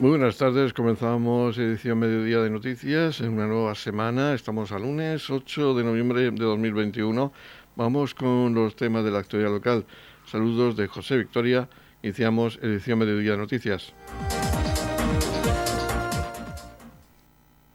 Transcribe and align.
Muy 0.00 0.10
buenas 0.10 0.38
tardes, 0.38 0.72
comenzamos 0.72 1.58
edición 1.58 1.98
Mediodía 1.98 2.38
de 2.38 2.50
Noticias 2.50 3.20
en 3.20 3.30
una 3.32 3.48
nueva 3.48 3.74
semana. 3.74 4.32
Estamos 4.32 4.70
a 4.70 4.78
lunes 4.78 5.28
8 5.28 5.74
de 5.74 5.82
noviembre 5.82 6.20
de 6.20 6.30
2021. 6.30 7.32
Vamos 7.74 8.14
con 8.14 8.54
los 8.54 8.76
temas 8.76 9.02
de 9.02 9.10
la 9.10 9.18
actualidad 9.18 9.50
local. 9.50 9.86
Saludos 10.24 10.76
de 10.76 10.86
José 10.86 11.16
Victoria. 11.16 11.68
Iniciamos 12.04 12.60
edición 12.62 13.00
Mediodía 13.00 13.32
de 13.32 13.38
Noticias. 13.38 13.92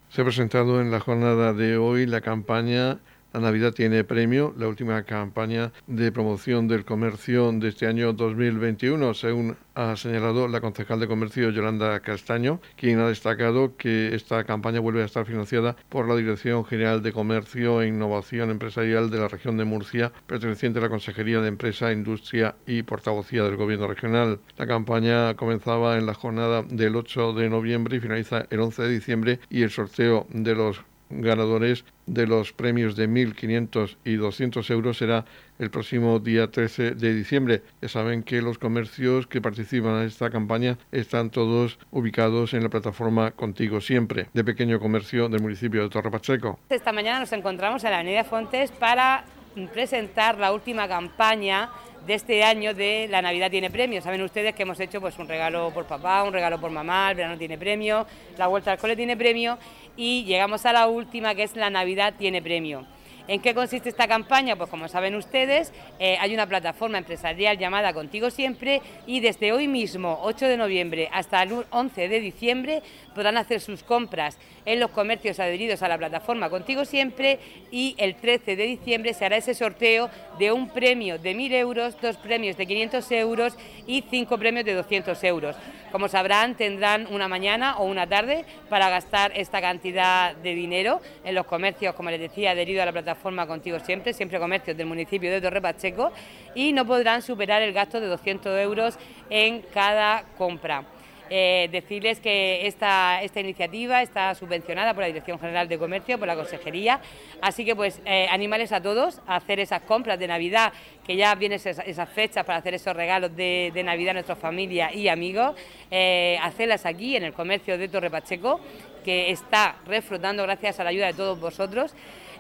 Se 0.07 0.21
ha 0.21 0.23
presentado 0.23 0.79
en 0.79 0.91
la 0.91 1.01
jornada 1.01 1.51
de 1.51 1.75
hoy 1.75 2.05
la 2.05 2.21
campaña 2.21 2.99
la 3.33 3.39
Navidad 3.39 3.73
tiene 3.73 4.03
premio, 4.03 4.53
la 4.57 4.67
última 4.67 5.01
campaña 5.03 5.71
de 5.87 6.11
promoción 6.11 6.67
del 6.67 6.85
comercio 6.85 7.51
de 7.51 7.69
este 7.69 7.87
año 7.87 8.13
2021, 8.13 9.13
según 9.15 9.57
ha 9.73 9.95
señalado 9.95 10.47
la 10.47 10.61
concejal 10.61 10.99
de 10.99 11.07
comercio 11.07 11.49
Yolanda 11.49 11.99
Castaño, 12.01 12.61
quien 12.77 12.99
ha 12.99 13.07
destacado 13.07 13.75
que 13.75 14.13
esta 14.13 14.43
campaña 14.43 14.79
vuelve 14.79 15.01
a 15.01 15.05
estar 15.05 15.25
financiada 15.25 15.75
por 15.89 16.07
la 16.07 16.15
Dirección 16.15 16.63
General 16.63 17.01
de 17.01 17.11
Comercio 17.11 17.81
e 17.81 17.87
Innovación 17.87 18.51
Empresarial 18.51 19.09
de 19.09 19.19
la 19.19 19.27
región 19.27 19.57
de 19.57 19.65
Murcia, 19.65 20.11
perteneciente 20.27 20.77
a 20.77 20.83
la 20.83 20.89
Consejería 20.89 21.41
de 21.41 21.47
Empresa, 21.47 21.91
Industria 21.91 22.55
y 22.67 22.83
Portavocía 22.83 23.43
del 23.43 23.57
Gobierno 23.57 23.87
regional. 23.87 24.39
La 24.57 24.67
campaña 24.67 25.33
comenzaba 25.33 25.97
en 25.97 26.05
la 26.05 26.13
jornada 26.13 26.61
del 26.61 26.95
8 26.95 27.33
de 27.33 27.49
noviembre 27.49 27.97
y 27.97 27.99
finaliza 27.99 28.45
el 28.51 28.59
11 28.59 28.83
de 28.83 28.89
diciembre 28.89 29.39
y 29.49 29.63
el 29.63 29.71
sorteo 29.71 30.27
de 30.29 30.53
los 30.53 30.83
ganadores 31.21 31.85
de 32.05 32.27
los 32.27 32.53
premios 32.53 32.95
de 32.95 33.09
1.500 33.09 33.97
y 34.03 34.15
200 34.15 34.69
euros 34.69 34.97
será 34.97 35.25
el 35.59 35.69
próximo 35.69 36.19
día 36.19 36.49
13 36.49 36.91
de 36.91 37.13
diciembre. 37.13 37.61
Ya 37.81 37.89
saben 37.89 38.23
que 38.23 38.41
los 38.41 38.57
comercios 38.57 39.27
que 39.27 39.41
participan 39.41 40.01
en 40.01 40.07
esta 40.07 40.29
campaña 40.29 40.77
están 40.91 41.29
todos 41.29 41.79
ubicados 41.91 42.53
en 42.53 42.63
la 42.63 42.69
plataforma 42.69 43.31
Contigo 43.31 43.81
Siempre, 43.81 44.27
de 44.33 44.43
pequeño 44.43 44.79
comercio 44.79 45.29
del 45.29 45.41
municipio 45.41 45.83
de 45.83 45.89
Torre 45.89 46.11
Pacheco. 46.11 46.59
Esta 46.69 46.91
mañana 46.91 47.19
nos 47.19 47.31
encontramos 47.33 47.83
en 47.83 47.91
la 47.91 47.97
Avenida 47.97 48.23
Fontes 48.23 48.71
para 48.71 49.25
presentar 49.71 50.37
la 50.39 50.51
última 50.51 50.87
campaña 50.87 51.69
de 52.05 52.13
este 52.13 52.43
año 52.43 52.73
de 52.73 53.07
La 53.09 53.21
Navidad 53.21 53.49
tiene 53.49 53.69
premio. 53.69 54.01
Saben 54.01 54.21
ustedes 54.21 54.53
que 54.53 54.63
hemos 54.63 54.79
hecho 54.79 54.99
pues 54.99 55.17
un 55.19 55.27
regalo 55.27 55.71
por 55.73 55.85
papá, 55.85 56.23
un 56.23 56.33
regalo 56.33 56.59
por 56.59 56.71
mamá, 56.71 57.11
el 57.11 57.17
verano 57.17 57.37
tiene 57.37 57.57
premio, 57.57 58.05
la 58.37 58.47
vuelta 58.47 58.71
al 58.71 58.77
cole 58.77 58.95
tiene 58.95 59.15
premio 59.15 59.57
y 59.95 60.23
llegamos 60.25 60.65
a 60.65 60.73
la 60.73 60.87
última 60.87 61.35
que 61.35 61.43
es 61.43 61.55
La 61.55 61.69
Navidad 61.69 62.13
tiene 62.17 62.41
premio. 62.41 62.85
¿En 63.25 63.41
qué 63.41 63.53
consiste 63.53 63.87
esta 63.87 64.05
campaña? 64.05 64.57
Pues 64.57 64.69
como 64.69 64.89
saben 64.89 65.15
ustedes, 65.15 65.71
eh, 65.97 66.17
hay 66.19 66.33
una 66.33 66.45
plataforma 66.45 66.97
empresarial 66.97 67.57
llamada 67.57 67.93
Contigo 67.93 68.29
Siempre 68.29 68.81
y 69.07 69.21
desde 69.21 69.53
hoy 69.53 69.69
mismo, 69.69 70.19
8 70.23 70.45
de 70.45 70.57
noviembre, 70.57 71.09
hasta 71.09 71.41
el 71.41 71.63
11 71.69 72.09
de 72.09 72.19
diciembre, 72.19 72.83
podrán 73.15 73.37
hacer 73.37 73.61
sus 73.61 73.81
compras 73.81 74.37
en 74.65 74.81
los 74.81 74.91
comercios 74.91 75.39
adheridos 75.39 75.81
a 75.83 75.87
la 75.87 75.97
plataforma 75.97 76.49
Contigo 76.49 76.83
Siempre 76.83 77.39
y 77.71 77.95
el 77.97 78.15
13 78.15 78.57
de 78.57 78.63
diciembre 78.65 79.13
se 79.13 79.23
hará 79.23 79.37
ese 79.37 79.53
sorteo 79.53 80.09
de 80.37 80.51
un 80.51 80.67
premio 80.67 81.17
de 81.17 81.33
1.000 81.33 81.53
euros, 81.53 81.95
dos 82.01 82.17
premios 82.17 82.57
de 82.57 82.65
500 82.65 83.11
euros 83.13 83.57
y 83.87 84.03
cinco 84.09 84.37
premios 84.37 84.65
de 84.65 84.73
200 84.73 85.23
euros. 85.23 85.55
Como 85.93 86.07
sabrán, 86.07 86.55
tendrán 86.55 87.05
una 87.11 87.27
mañana 87.27 87.77
o 87.77 87.85
una 87.85 88.07
tarde 88.07 88.45
para 88.67 88.89
gastar 88.89 89.31
esta 89.35 89.61
cantidad 89.61 90.35
de 90.35 90.55
dinero 90.55 90.99
en 91.23 91.35
los 91.35 91.45
comercios, 91.45 91.93
como 91.93 92.09
les 92.09 92.19
decía, 92.19 92.49
adheridos 92.49 92.81
a 92.81 92.87
la 92.87 92.91
plataforma 92.91 93.45
Contigo 93.45 93.79
Siempre, 93.79 94.11
siempre 94.11 94.39
comercios 94.39 94.75
del 94.75 94.87
municipio 94.87 95.29
de 95.29 95.39
Torre 95.39 95.61
Pacheco, 95.61 96.11
y 96.55 96.73
no 96.73 96.83
podrán 96.83 97.21
superar 97.21 97.61
el 97.61 97.73
gasto 97.73 98.01
de 98.01 98.07
200 98.07 98.59
euros 98.61 98.97
en 99.29 99.61
cada 99.71 100.23
compra. 100.35 100.83
Eh, 101.29 101.69
decirles 101.71 102.19
que 102.19 102.67
esta, 102.67 103.21
esta 103.23 103.39
iniciativa 103.39 104.01
está 104.01 104.35
subvencionada 104.35 104.93
por 104.93 105.01
la 105.01 105.07
Dirección 105.07 105.39
General 105.39 105.67
de 105.67 105.77
Comercio, 105.77 106.19
por 106.19 106.27
la 106.27 106.35
Consejería, 106.35 106.99
así 107.41 107.65
que 107.65 107.75
pues 107.75 108.01
eh, 108.05 108.27
animales 108.29 108.71
a 108.71 108.81
todos 108.81 109.21
a 109.25 109.37
hacer 109.37 109.59
esas 109.59 109.81
compras 109.83 110.19
de 110.19 110.27
Navidad, 110.27 110.73
que 111.05 111.15
ya 111.15 111.33
vienen 111.35 111.59
esas, 111.63 112.09
fechas 112.09 112.45
para 112.45 112.59
hacer 112.59 112.73
esos 112.73 112.95
regalos 112.95 113.35
de, 113.35 113.71
Navidad 113.83 114.11
a 114.11 114.13
nuestra 114.13 114.35
familia 114.35 114.93
y 114.93 115.07
amigos, 115.07 115.55
eh, 115.91 116.37
hacerlas 116.41 116.85
aquí 116.85 117.15
en 117.15 117.23
el 117.23 117.33
comercio 117.33 117.77
de 117.77 117.87
Torre 117.87 118.09
Pacheco, 118.09 118.59
que 119.03 119.31
está 119.31 119.75
reflotando 119.85 120.43
gracias 120.43 120.79
a 120.79 120.83
la 120.83 120.89
ayuda 120.89 121.07
de 121.07 121.13
todos 121.13 121.39
vosotros. 121.39 121.93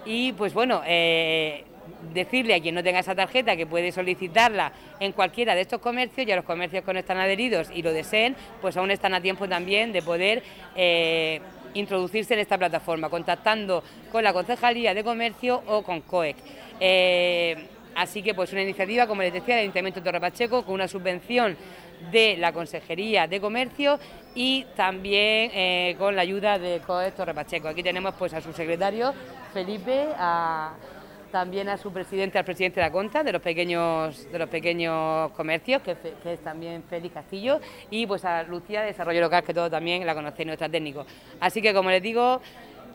Y 0.05 0.33
pues 0.33 0.53
bueno, 0.53 0.81
eh, 0.85 1.63
decirle 2.13 2.55
a 2.55 2.61
quien 2.61 2.75
no 2.75 2.83
tenga 2.83 2.99
esa 2.99 3.15
tarjeta 3.15 3.55
que 3.55 3.65
puede 3.65 3.91
solicitarla 3.91 4.71
en 4.99 5.11
cualquiera 5.11 5.55
de 5.55 5.61
estos 5.61 5.81
comercios 5.81 6.27
y 6.27 6.31
a 6.31 6.35
los 6.35 6.45
comercios 6.45 6.83
que 6.83 6.93
no 6.93 6.99
están 6.99 7.17
adheridos 7.17 7.69
y 7.73 7.81
lo 7.81 7.91
deseen, 7.91 8.35
pues 8.61 8.77
aún 8.77 8.91
están 8.91 9.13
a 9.13 9.21
tiempo 9.21 9.47
también 9.47 9.91
de 9.91 10.01
poder 10.01 10.43
eh, 10.75 11.41
introducirse 11.73 12.33
en 12.33 12.39
esta 12.39 12.57
plataforma, 12.57 13.09
contactando 13.09 13.83
con 14.11 14.23
la 14.23 14.33
Concejalía 14.33 14.93
de 14.93 15.03
Comercio 15.03 15.63
o 15.67 15.83
con 15.83 16.01
COEC. 16.01 16.37
Eh, 16.79 17.67
así 17.95 18.21
que 18.21 18.33
pues 18.33 18.51
una 18.51 18.61
iniciativa, 18.61 19.07
como 19.07 19.21
les 19.21 19.33
decía, 19.33 19.55
del 19.55 19.63
Ayuntamiento 19.63 19.99
de 19.99 20.05
Torre 20.05 20.21
Pacheco 20.21 20.63
con 20.63 20.75
una 20.75 20.87
subvención 20.87 21.57
de 22.11 22.35
la 22.37 22.51
Consejería 22.51 23.27
de 23.27 23.39
Comercio 23.39 23.99
y 24.35 24.65
también 24.75 25.51
eh, 25.53 25.95
con 25.97 26.15
la 26.15 26.21
ayuda 26.21 26.59
de 26.59 26.81
COEC 26.85 27.15
Torre 27.15 27.33
Pacheco. 27.33 27.67
Aquí 27.67 27.83
tenemos 27.83 28.13
pues 28.15 28.33
a 28.33 28.41
su 28.41 28.51
secretario 28.51 29.13
Felipe, 29.53 30.07
a 30.17 30.73
también 31.33 31.67
a 31.67 31.77
su 31.77 31.91
presidente, 31.91 32.37
al 32.37 32.45
presidente 32.45 32.79
de 32.79 32.85
la 32.85 32.91
Conta, 32.91 33.23
de 33.23 33.31
los 33.31 33.41
pequeños, 33.41 34.31
de 34.31 34.37
los 34.37 34.47
pequeños 34.47 35.31
comercios, 35.31 35.81
que, 35.81 35.97
es 36.25 36.39
también 36.43 36.83
Félix 36.87 37.15
Castillo, 37.15 37.59
y 37.89 38.05
pues 38.05 38.23
a 38.23 38.43
Lucía 38.43 38.81
de 38.81 38.87
Desarrollo 38.87 39.19
Local, 39.19 39.43
que 39.43 39.51
todos 39.51 39.71
también 39.71 40.05
la 40.05 40.13
conocéis, 40.13 40.45
nuestra 40.45 40.69
técnico. 40.69 41.07
Así 41.39 41.59
que 41.59 41.73
como 41.73 41.89
les 41.89 42.03
digo, 42.03 42.39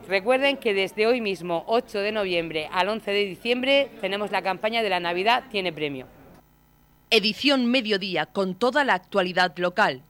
recuerden 0.07 0.55
que 0.55 0.73
desde 0.73 1.05
hoy 1.05 1.19
mismo, 1.19 1.65
8 1.67 1.99
de 1.99 2.13
noviembre 2.13 2.69
al 2.71 2.87
11 2.87 3.11
de 3.11 3.25
diciembre, 3.25 3.91
tenemos 3.99 4.31
la 4.31 4.41
campaña 4.41 4.81
de 4.81 4.89
la 4.89 5.01
Navidad 5.01 5.43
Tiene 5.51 5.73
Premio. 5.73 6.07
Edición 7.09 7.65
Mediodía 7.65 8.25
con 8.25 8.55
toda 8.55 8.85
la 8.85 8.93
actualidad 8.93 9.51
local. 9.57 10.03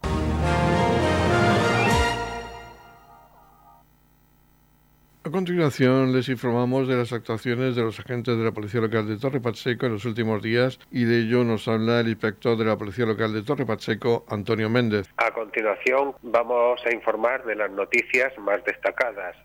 A 5.30 5.32
continuación 5.32 6.12
les 6.12 6.28
informamos 6.28 6.88
de 6.88 6.96
las 6.96 7.14
actuaciones 7.14 7.76
de 7.76 7.84
los 7.84 8.00
agentes 8.00 8.36
de 8.36 8.44
la 8.44 8.52
Policía 8.52 8.82
Local 8.82 9.08
de 9.08 9.20
Torre 9.20 9.40
Pacheco 9.40 9.86
en 9.86 9.94
los 9.94 10.06
últimos 10.06 10.42
días 10.42 10.80
y 10.90 11.04
de 11.04 11.20
ello 11.20 11.44
nos 11.44 11.68
habla 11.68 12.00
el 12.00 12.08
inspector 12.08 12.58
de 12.58 12.66
la 12.66 12.80
Policía 12.80 13.06
Local 13.06 13.32
de 13.32 13.44
Torre 13.44 13.64
Pacheco, 13.64 14.26
Antonio 14.28 14.72
Méndez. 14.72 15.08
A 15.18 15.30
continuación 15.30 16.16
vamos 16.24 16.84
a 16.84 16.92
informar 16.92 17.46
de 17.46 17.56
las 17.56 17.70
noticias 17.70 18.36
más 18.40 18.66
destacadas, 18.66 19.36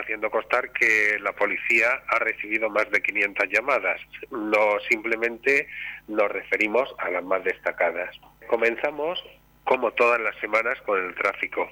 haciendo 0.00 0.30
constar 0.30 0.70
que 0.70 1.18
la 1.20 1.32
policía 1.32 1.88
ha 2.06 2.20
recibido 2.20 2.70
más 2.70 2.88
de 2.92 3.02
500 3.02 3.48
llamadas. 3.50 4.00
No 4.30 4.78
simplemente 4.88 5.66
nos 6.06 6.30
referimos 6.30 6.94
a 6.98 7.10
las 7.10 7.24
más 7.24 7.42
destacadas. 7.42 8.14
Comenzamos, 8.46 9.18
como 9.64 9.90
todas 9.90 10.20
las 10.20 10.36
semanas, 10.36 10.80
con 10.82 11.04
el 11.04 11.16
tráfico 11.16 11.68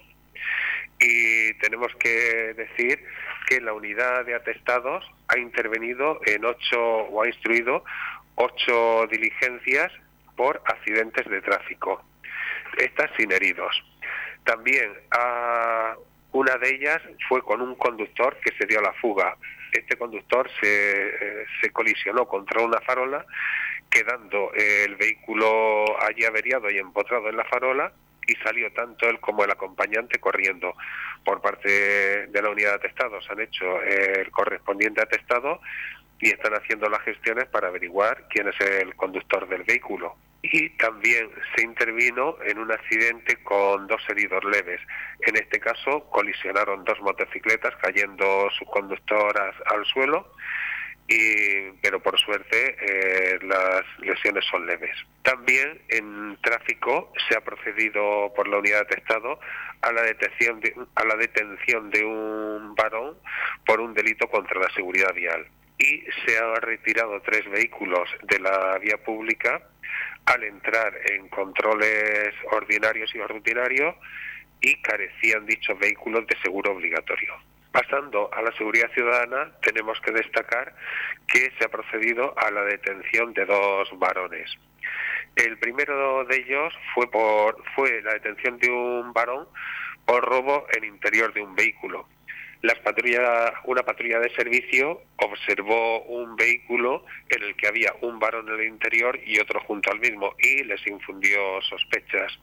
y 1.01 1.55
tenemos 1.55 1.95
que 1.97 2.55
decir 2.55 3.05
que 3.47 3.61
la 3.61 3.73
unidad 3.73 4.25
de 4.25 4.35
atestados 4.35 5.05
ha 5.29 5.39
intervenido 5.39 6.21
en 6.27 6.45
ocho 6.45 6.81
o 6.81 7.23
ha 7.23 7.27
instruido 7.27 7.85
ocho 8.37 9.07
diligencias 9.11 9.93
por 10.37 10.63
accidentes 10.65 11.29
de 11.29 11.41
tráfico, 11.41 12.03
estas 12.79 13.11
sin 13.17 13.31
heridos. 13.33 13.83
También 14.45 14.93
una 16.33 16.57
de 16.57 16.75
ellas 16.75 17.01
fue 17.29 17.43
con 17.43 17.61
un 17.63 17.75
conductor 17.77 18.37
que 18.45 18.53
se 18.59 18.67
dio 18.67 18.81
la 18.81 18.93
fuga. 18.95 19.37
Este 19.73 19.97
conductor 19.97 20.49
se, 20.61 21.09
eh, 21.09 21.47
se 21.61 21.71
colisionó 21.71 22.27
contra 22.27 22.63
una 22.63 22.81
farola, 22.81 23.25
quedando 23.91 24.53
el 24.55 24.97
vehículo 24.97 25.85
allí 26.03 26.25
averiado 26.25 26.71
y 26.71 26.79
empotrado 26.79 27.29
en 27.29 27.37
la 27.37 27.45
farola 27.45 27.93
y 28.27 28.35
salió 28.37 28.73
tanto 28.73 29.09
él 29.09 29.21
como 29.21 29.45
el 29.45 29.51
acompañante 29.51 30.19
corriendo. 30.19 30.75
Por 31.25 31.41
parte 31.41 32.27
de 32.27 32.43
la 32.43 32.51
unidad 32.51 32.71
de 32.71 32.77
atestados 32.77 33.29
han 33.31 33.41
hecho 33.41 33.83
el 33.83 34.31
correspondiente 34.31 35.03
atestado 35.03 35.61
y 36.21 36.31
están 36.31 36.55
haciendo 36.55 36.89
las 36.89 37.03
gestiones 37.03 37.47
para 37.47 37.69
averiguar 37.69 38.27
quién 38.31 38.49
es 38.49 38.61
el 38.61 38.95
conductor 38.95 39.49
del 39.49 39.63
vehículo. 39.65 40.17
Y 40.43 40.71
también 40.77 41.31
se 41.55 41.63
intervino 41.63 42.37
en 42.45 42.59
un 42.59 42.71
accidente 42.71 43.43
con 43.43 43.87
dos 43.87 44.03
heridos 44.11 44.45
leves. 44.45 44.81
En 45.21 45.37
este 45.37 45.59
caso 45.59 46.05
colisionaron 46.11 46.85
dos 46.85 47.01
motocicletas 47.01 47.75
cayendo 47.77 48.51
sus 48.51 48.69
conductoras 48.69 49.55
al 49.67 49.85
suelo 49.87 50.33
y, 51.09 51.71
pero 51.83 52.01
por 52.03 52.19
suerte 52.19 52.77
eh, 52.81 53.39
las 53.43 53.83
lesiones 53.99 54.45
son 54.51 54.67
leves. 54.67 54.97
También 55.23 55.81
en 55.89 56.39
tráfico 56.41 57.13
se 57.29 57.37
ha 57.37 57.43
procedido 57.43 58.33
por 58.35 58.49
la 58.49 58.59
unidad 58.59 58.87
de 58.89 58.97
Estado 58.97 59.39
a 59.83 59.93
la 59.93 60.03
detención 60.03 60.61
de, 60.61 60.75
a 60.95 61.05
la 61.05 61.17
detención 61.17 61.91
de 61.91 62.05
un 62.05 62.75
varón 62.75 63.19
por 63.67 63.81
un 63.81 63.93
delito 63.93 64.29
contra 64.29 64.61
la 64.61 64.71
seguridad 64.75 65.13
vial 65.15 65.47
y 65.79 66.05
se 66.25 66.39
han 66.39 66.55
retirado 66.63 67.21
tres 67.23 67.49
vehículos 67.51 68.09
de 68.23 68.39
la 68.39 68.79
vía 68.79 68.97
pública 68.99 69.61
al 70.27 70.45
entrar 70.45 70.95
en 71.11 71.29
controles 71.29 72.35
ordinarios 72.51 73.15
y 73.15 73.21
rutinarios 73.21 73.95
y 74.61 74.81
carecían 74.81 75.45
dichos 75.45 75.79
vehículos 75.79 76.27
de 76.27 76.37
seguro 76.43 76.73
obligatorio. 76.73 77.35
Pasando 77.75 78.33
a 78.33 78.41
la 78.41 78.53
seguridad 78.53 78.89
ciudadana, 78.93 79.51
tenemos 79.61 80.01
que 80.01 80.13
destacar 80.13 80.77
que 81.27 81.51
se 81.59 81.65
ha 81.65 81.69
procedido 81.69 82.33
a 82.39 82.49
la 82.53 82.63
detención 82.63 83.33
de 83.33 83.45
dos 83.45 83.89
varones. 83.99 84.49
El 85.35 85.59
primero 85.59 86.25
de 86.25 86.37
ellos 86.37 86.73
fue 86.95 87.11
por 87.11 87.61
fue 87.75 88.01
la 88.03 88.13
detención 88.13 88.59
de 88.59 88.71
un 88.71 89.13
varón 89.13 89.49
por 90.07 90.25
robo 90.25 90.69
en 90.73 90.85
interior 90.85 91.33
de 91.33 91.43
un 91.43 91.57
vehículo. 91.57 92.07
La 92.63 92.77
patrulla, 92.77 93.55
una 93.65 93.83
patrulla 93.83 94.21
de 94.21 94.33
servicio 94.37 95.03
observó 95.17 96.05
un 96.05 96.37
vehículo 96.37 97.05
en 97.29 97.43
el 97.43 97.57
que 97.57 97.67
había 97.67 97.93
un 98.03 98.21
varón 98.21 98.49
en 98.51 98.55
el 98.55 98.67
interior 98.69 99.19
y 99.27 99.41
otro 99.41 99.59
junto 99.63 99.91
al 99.91 99.99
mismo 99.99 100.37
y 100.39 100.63
les 100.63 100.87
infundió 100.87 101.61
sospechas, 101.63 102.39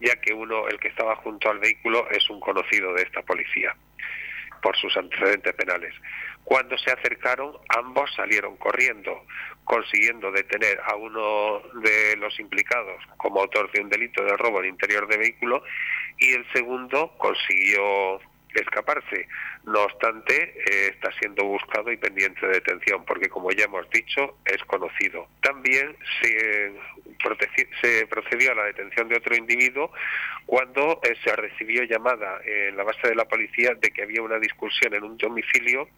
ya 0.00 0.18
que 0.22 0.32
uno, 0.32 0.68
el 0.68 0.80
que 0.80 0.88
estaba 0.88 1.16
junto 1.16 1.50
al 1.50 1.58
vehículo, 1.58 2.08
es 2.08 2.30
un 2.30 2.40
conocido 2.40 2.94
de 2.94 3.02
esta 3.02 3.20
policía 3.20 3.76
por 4.64 4.74
sus 4.78 4.96
antecedentes 4.96 5.52
penales. 5.52 5.94
Cuando 6.42 6.78
se 6.78 6.90
acercaron, 6.90 7.52
ambos 7.76 8.10
salieron 8.16 8.56
corriendo, 8.56 9.26
consiguiendo 9.64 10.32
detener 10.32 10.80
a 10.86 10.96
uno 10.96 11.60
de 11.82 12.16
los 12.16 12.40
implicados 12.40 12.96
como 13.18 13.42
autor 13.42 13.70
de 13.72 13.82
un 13.82 13.90
delito 13.90 14.24
de 14.24 14.34
robo 14.38 14.60
en 14.60 14.70
interior 14.70 15.06
de 15.06 15.18
vehículo 15.18 15.62
y 16.18 16.32
el 16.32 16.50
segundo 16.54 17.12
consiguió 17.18 18.20
escaparse. 18.54 19.28
No 19.66 19.82
obstante, 19.82 20.54
eh, 20.58 20.90
está 20.92 21.10
siendo 21.18 21.44
buscado 21.44 21.90
y 21.90 21.96
pendiente 21.96 22.46
de 22.46 22.54
detención, 22.54 23.04
porque 23.06 23.30
como 23.30 23.50
ya 23.50 23.64
hemos 23.64 23.88
dicho, 23.88 24.36
es 24.44 24.62
conocido. 24.64 25.26
También 25.40 25.96
se, 26.20 26.72
se 27.80 28.06
procedió 28.06 28.52
a 28.52 28.56
la 28.56 28.64
detención 28.64 29.08
de 29.08 29.16
otro 29.16 29.34
individuo 29.34 29.90
cuando 30.44 31.00
eh, 31.02 31.14
se 31.24 31.34
recibió 31.34 31.82
llamada 31.84 32.40
en 32.44 32.76
la 32.76 32.84
base 32.84 33.08
de 33.08 33.14
la 33.14 33.24
policía 33.24 33.74
de 33.74 33.90
que 33.90 34.02
había 34.02 34.20
una 34.20 34.38
discusión 34.38 34.92
en 34.94 35.02
un 35.02 35.16
domicilio 35.16 35.88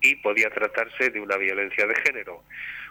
y 0.00 0.16
podía 0.16 0.50
tratarse 0.50 1.10
de 1.10 1.20
una 1.20 1.36
violencia 1.36 1.86
de 1.86 1.94
género. 1.94 2.42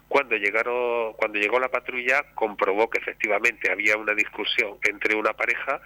Cuando 0.08 0.38
llegaron, 0.38 1.14
cuando 1.14 1.40
llegó 1.40 1.60
la 1.60 1.70
patrulla, 1.70 2.24
comprobó 2.36 2.90
que 2.90 3.00
efectivamente 3.00 3.72
había 3.72 3.98
una 3.98 4.14
discusión 4.14 4.78
entre 4.84 5.16
una 5.16 5.34
pareja 5.34 5.82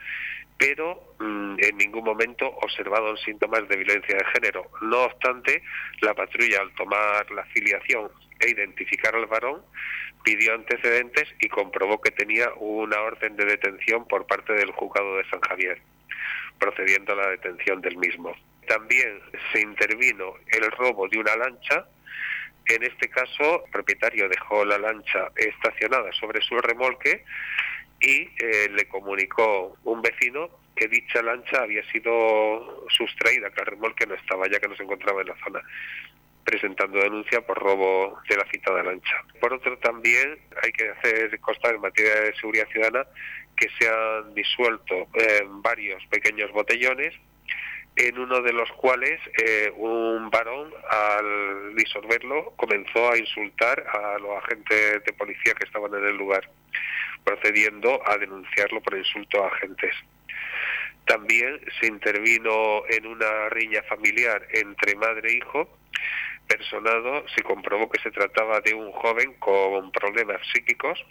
pero 0.58 1.16
mm, 1.20 1.56
en 1.60 1.78
ningún 1.78 2.04
momento 2.04 2.48
observaron 2.48 3.18
síntomas 3.18 3.68
de 3.68 3.78
violencia 3.78 4.16
de 4.16 4.26
género. 4.26 4.70
No 4.82 5.04
obstante, 5.04 5.64
la 6.02 6.14
patrulla 6.14 6.62
al 6.62 6.74
tomar 6.76 7.30
la 7.32 7.44
filiación 7.46 8.10
e 8.40 8.50
identificar 8.50 9.16
al 9.16 9.26
varón, 9.26 9.62
pidió 10.24 10.54
antecedentes 10.54 11.26
y 11.40 11.50
comprobó 11.50 12.02
que 12.02 12.12
tenía 12.12 12.50
una 12.56 13.02
orden 13.02 13.36
de 13.36 13.46
detención 13.46 14.08
por 14.08 14.26
parte 14.26 14.54
del 14.54 14.72
juzgado 14.72 15.18
de 15.18 15.30
San 15.30 15.42
Javier, 15.42 15.82
procediendo 16.60 17.14
a 17.14 17.18
la 17.18 17.28
detención 17.30 17.82
del 17.82 17.98
mismo. 17.98 18.36
También 18.68 19.22
se 19.52 19.62
intervino 19.62 20.36
el 20.48 20.72
robo 20.72 21.08
de 21.10 21.20
una 21.20 21.36
lancha. 21.36 21.86
En 22.68 22.84
este 22.84 23.10
caso, 23.10 23.66
el 23.66 23.72
propietario 23.72 24.30
dejó 24.30 24.64
la 24.64 24.78
lancha 24.78 25.30
estacionada 25.36 26.12
sobre 26.14 26.42
su 26.42 26.58
remolque 26.60 27.26
y 28.04 28.30
eh, 28.38 28.70
le 28.70 28.86
comunicó 28.88 29.78
un 29.86 30.02
vecino 30.02 30.50
que 30.76 30.88
dicha 30.88 31.22
lancha 31.22 31.62
había 31.62 31.84
sido 31.92 32.86
sustraída, 32.90 33.50
que 33.52 33.62
el 33.62 33.68
remolque 33.68 34.06
no 34.06 34.16
estaba 34.16 34.48
ya 34.50 34.60
que 34.60 34.68
no 34.68 34.76
se 34.76 34.84
encontraba 34.84 35.22
en 35.22 35.28
la 35.28 35.38
zona 35.44 35.62
presentando 36.44 37.00
denuncia 37.00 37.40
por 37.42 37.58
robo 37.58 38.20
de 38.28 38.36
la 38.36 38.46
citada 38.52 38.84
lancha. 38.84 39.24
Por 39.40 39.54
otro, 39.54 39.78
también 39.78 40.38
hay 40.62 40.74
que 40.74 40.90
hacer 40.90 41.40
constar 41.40 41.76
en 41.76 41.82
materia 41.82 42.16
de 42.22 42.36
seguridad 42.36 42.68
ciudadana 42.68 43.06
que 43.56 43.70
se 43.80 43.88
han 43.88 44.34
disuelto 44.34 45.08
eh, 45.14 45.44
varios 45.48 46.06
pequeños 46.08 46.52
botellones, 46.52 47.14
en 47.96 48.20
uno 48.20 48.42
de 48.42 48.52
los 48.52 48.70
cuales 48.74 49.22
eh, 49.42 49.72
un 49.78 50.30
varón, 50.32 50.74
al 50.90 51.76
disolverlo, 51.76 52.54
comenzó 52.58 53.12
a 53.12 53.18
insultar 53.18 53.86
a 53.88 54.18
los 54.18 54.44
agentes 54.44 55.04
de 55.06 55.14
policía 55.14 55.54
que 55.54 55.66
estaban 55.66 55.94
en 55.94 56.04
el 56.04 56.18
lugar 56.18 56.50
procediendo 57.24 58.02
a 58.08 58.18
denunciarlo 58.18 58.82
por 58.82 58.98
insulto 58.98 59.44
a 59.44 59.48
agentes. 59.48 59.96
También 61.06 61.60
se 61.80 61.88
intervino 61.88 62.84
en 62.90 63.08
una 63.08 63.50
riña 63.50 63.84
familiar 63.84 64.48
entre 64.52 64.96
madre 64.96 65.30
e 65.30 65.38
hijo. 65.38 65.70
Personado 66.48 67.26
se 67.36 67.44
comprobó 67.44 67.90
que 67.90 68.02
se 68.02 68.12
trataba 68.12 68.62
de 68.62 68.74
un 68.74 68.92
joven 68.92 69.34
con 69.40 69.92
problemas 69.92 70.40
psíquicos 70.54 71.04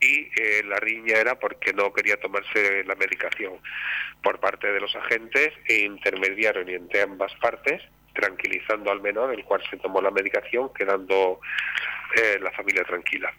y 0.00 0.28
eh, 0.38 0.62
la 0.64 0.76
riña 0.76 1.16
era 1.16 1.38
porque 1.38 1.72
no 1.72 1.92
quería 1.92 2.18
tomarse 2.20 2.84
la 2.84 2.94
medicación 2.94 3.54
por 4.22 4.38
parte 4.40 4.70
de 4.70 4.80
los 4.80 4.94
agentes 4.94 5.52
e 5.66 5.84
intermediaron 5.84 6.68
entre 6.68 7.02
ambas 7.02 7.34
partes 7.36 7.82
tranquilizando 8.12 8.90
al 8.90 9.00
menor, 9.00 9.32
el 9.32 9.44
cual 9.44 9.62
se 9.70 9.76
tomó 9.76 10.00
la 10.00 10.10
medicación, 10.10 10.72
quedando 10.74 11.38
eh, 12.16 12.38
la 12.40 12.50
familia 12.52 12.82
tranquila 12.84 13.32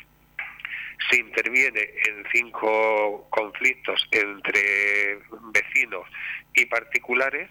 se 1.10 1.18
interviene 1.18 1.82
en 2.08 2.24
cinco 2.32 3.28
conflictos 3.30 4.08
entre 4.12 5.20
vecinos 5.54 6.08
y 6.54 6.66
particulares, 6.66 7.50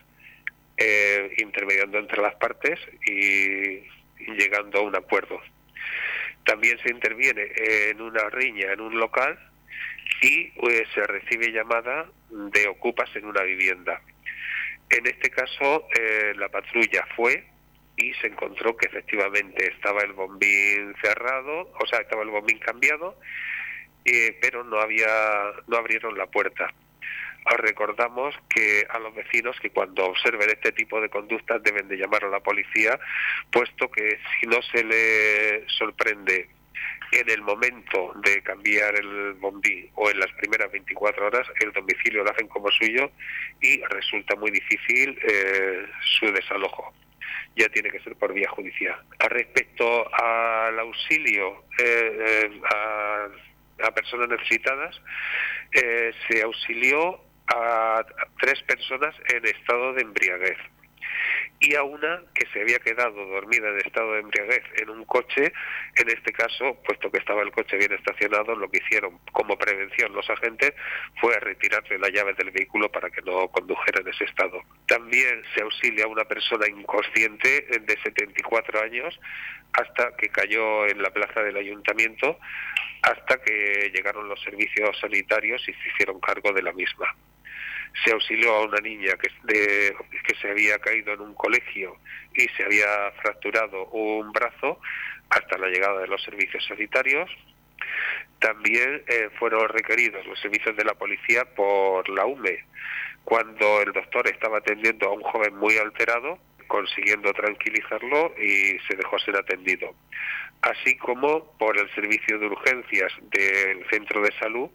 eh, 0.77 1.35
intermediando 1.39 1.99
entre 1.99 2.21
las 2.21 2.35
partes 2.35 2.79
y, 3.07 3.83
llegando 4.33 4.81
a 4.81 4.83
un 4.83 4.97
acuerdo. 4.97 5.41
También 6.45 6.79
se 6.83 6.91
interviene 6.91 7.53
en 7.91 8.01
una 8.01 8.29
riña 8.31 8.73
en 8.73 8.81
un 8.81 8.99
local 8.99 9.39
y 10.23 10.51
pues, 10.53 10.83
se 10.95 11.03
recibe 11.05 11.53
llamada 11.53 12.09
de 12.31 12.69
ocupas 12.69 13.09
en 13.15 13.27
una 13.27 13.43
vivienda. 13.43 14.01
En 14.91 15.07
este 15.07 15.31
caso, 15.31 15.89
eh, 15.99 16.33
la 16.37 16.49
patrulla 16.49 17.07
fue 17.17 17.45
y 17.97 18.13
se 18.15 18.29
encontró 18.29 18.77
que 18.77 18.87
efectivamente 18.87 19.73
estaba 19.73 20.03
el 20.03 20.13
bombín 20.13 20.95
cerrado, 21.01 21.73
o 21.81 21.87
sea, 21.87 22.01
estaba 22.01 22.23
el 22.23 22.31
bombín 22.31 22.59
cambiado, 22.59 23.19
eh, 24.05 24.37
pero 24.41 24.65
no 24.65 24.79
había, 24.81 25.07
no 25.67 25.77
abrieron 25.77 26.17
la 26.17 26.27
puerta. 26.27 26.73
recordamos 27.59 28.35
que 28.49 28.85
a 28.89 28.99
los 28.99 29.15
vecinos 29.15 29.57
que 29.61 29.71
cuando 29.71 30.05
observen 30.07 30.51
este 30.51 30.73
tipo 30.73 31.01
de 31.01 31.09
conductas 31.09 31.63
deben 31.63 31.89
de 31.89 31.97
llamar 31.97 32.25
a 32.25 32.29
la 32.29 32.41
policía, 32.41 32.99
puesto 33.51 33.91
que 33.91 34.19
si 34.41 34.47
no 34.47 34.61
se 34.63 34.85
le 34.85 35.69
sorprende 35.69 36.49
en 37.13 37.31
el 37.31 37.41
momento 37.43 38.13
de 38.17 38.43
cambiar 38.43 38.97
el 38.97 39.35
bombín 39.35 39.89
o 39.95 40.11
en 40.11 40.19
las 40.19 40.33
primeras 40.33 40.71
24 40.73 41.27
horas, 41.27 41.47
el 41.61 41.73
domicilio 41.73 42.25
lo 42.25 42.31
hacen 42.33 42.49
como 42.49 42.71
suyo 42.73 43.11
y 43.61 43.81
resulta 43.85 44.35
muy 44.35 44.51
difícil 44.51 45.17
eh, 45.23 45.87
su 46.19 46.31
desalojo 46.33 46.93
ya 47.57 47.69
tiene 47.71 47.91
que 47.91 48.01
ser 48.01 48.15
por 48.17 48.33
vía 48.33 48.49
judicial. 48.51 48.97
Respecto 49.19 50.07
al 50.15 50.79
auxilio 50.79 51.65
eh, 51.79 52.51
eh, 52.53 52.61
a, 53.83 53.91
personas 53.93 54.29
necesitadas, 54.29 55.01
eh, 55.73 56.13
se 56.29 56.43
auxilió 56.43 57.21
a 57.49 58.05
tres 58.41 58.63
personas 58.63 59.15
en 59.33 59.47
estado 59.47 59.95
de 59.95 60.03
embriaguez 60.03 60.59
y 61.61 61.75
a 61.75 61.83
una 61.83 62.23
que 62.35 62.47
se 62.53 62.61
había 62.61 62.79
quedado 62.79 63.27
dormida 63.27 63.69
en 63.69 63.79
estado 63.79 64.13
de 64.13 64.21
embriaguez 64.21 64.63
en 64.77 64.91
un 64.91 65.05
coche, 65.05 65.53
en 65.97 66.09
este 66.09 66.33
caso, 66.33 66.77
puesto 66.85 67.11
que 67.11 67.19
estaba 67.19 67.43
el 67.43 67.51
coche 67.51 67.77
bien 67.77 67.93
estacionado, 67.93 68.55
lo 68.55 68.71
que 68.71 68.79
hicieron 68.79 69.19
como 69.33 69.57
prevención 69.57 70.13
los 70.13 70.29
agentes 70.29 70.75
fue 71.21 71.39
retirarle 71.41 71.99
la 71.99 72.09
llave 72.09 72.35
del 72.35 72.51
vehículo 72.51 72.91
para 72.91 73.11
que 73.11 73.23
no 73.23 73.49
condujera 73.49 74.01
en 74.01 74.09
ese 74.09 74.25
estado. 74.25 74.63
También 74.87 75.43
se 75.55 75.63
auxilia 75.63 76.05
a 76.05 76.09
una 76.09 76.25
persona 76.25 76.69
inconsciente 76.69 77.67
de 77.81 77.99
74 78.03 78.83
años 78.83 79.19
hasta 79.73 80.17
que 80.17 80.29
cayó 80.29 80.87
en 80.87 81.03
la 81.03 81.11
plaza 81.11 81.43
del 81.43 81.57
ayuntamiento, 81.57 82.39
hasta 83.03 83.43
que 83.43 83.91
llegaron 83.95 84.29
los 84.29 84.41
servicios 84.43 84.99
sanitarios 85.01 85.63
y 85.69 85.73
se 85.73 85.89
hicieron 85.89 86.21
cargo 86.21 86.53
de 86.53 86.63
la 86.63 86.73
misma 86.73 87.15
se 88.05 88.13
auxilió 88.13 88.55
a 88.55 88.65
una 88.65 88.79
niña 88.79 89.15
que, 89.17 89.95
se 90.41 90.51
había 90.51 90.79
caído 90.79 91.15
en 91.15 91.21
un 91.21 91.35
colegio 91.35 91.97
y 92.35 92.47
se 92.57 92.65
había 92.65 93.11
fracturado 93.23 93.87
un 93.87 94.33
brazo 94.33 94.81
hasta 95.31 95.59
la 95.59 95.69
llegada 95.69 96.01
de 96.01 96.09
los 96.09 96.23
servicios 96.23 96.65
sanitarios. 96.67 97.31
También 98.39 99.03
eh, 99.07 99.31
fueron 99.39 99.69
requeridos 99.69 100.27
los 100.27 100.39
servicios 100.41 100.77
de 100.77 100.85
la 100.85 100.95
policía 100.95 101.45
por 101.55 102.09
la 102.09 102.27
UME, 102.27 102.65
cuando 103.25 103.81
el 103.83 103.93
doctor 103.93 104.29
estaba 104.29 104.59
atendiendo 104.59 105.09
a 105.09 105.13
un 105.13 105.23
joven 105.23 105.57
muy 105.57 105.79
alterado, 105.79 106.39
consiguiendo 106.67 107.33
tranquilizarlo 107.33 108.35
y 108.39 108.79
se 108.87 108.97
dejó 108.97 109.19
ser 109.21 109.37
atendido. 109.37 109.95
Así 110.63 110.97
como 110.97 111.53
por 111.59 111.79
el 111.79 111.93
servicio 111.95 112.39
de 112.39 112.47
urgencias 112.47 113.13
del 113.31 113.89
centro 113.91 114.23
de 114.23 114.33
salud, 114.39 114.71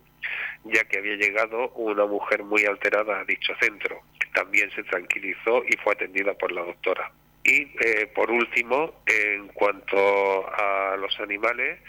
ya 0.65 0.83
que 0.85 0.99
había 0.99 1.15
llegado 1.15 1.69
una 1.71 2.05
mujer 2.05 2.43
muy 2.43 2.65
alterada 2.65 3.19
a 3.19 3.25
dicho 3.25 3.53
centro. 3.59 4.01
También 4.33 4.71
se 4.71 4.83
tranquilizó 4.83 5.63
y 5.67 5.75
fue 5.77 5.93
atendida 5.93 6.33
por 6.33 6.51
la 6.51 6.63
doctora. 6.63 7.11
Y 7.43 7.71
eh, 7.83 8.07
por 8.13 8.29
último, 8.29 9.01
en 9.05 9.47
cuanto 9.49 9.97
a 10.53 10.95
los 10.97 11.19
animales, 11.19 11.79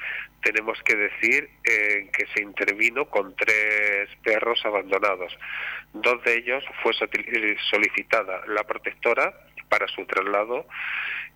tenemos 0.43 0.83
que 0.83 0.97
decir 0.97 1.49
eh, 1.65 2.09
que 2.12 2.27
se 2.35 2.43
intervino 2.43 3.05
con 3.07 3.37
tres 3.37 4.09
perros 4.23 4.61
abandonados. 4.65 5.37
Dos 5.93 6.23
de 6.25 6.39
ellos 6.39 6.65
fue 6.83 6.93
solicitada 7.71 8.43
la 8.49 8.65
protectora 8.65 9.33
para 9.73 9.88
su 9.88 10.05
traslado 10.05 10.67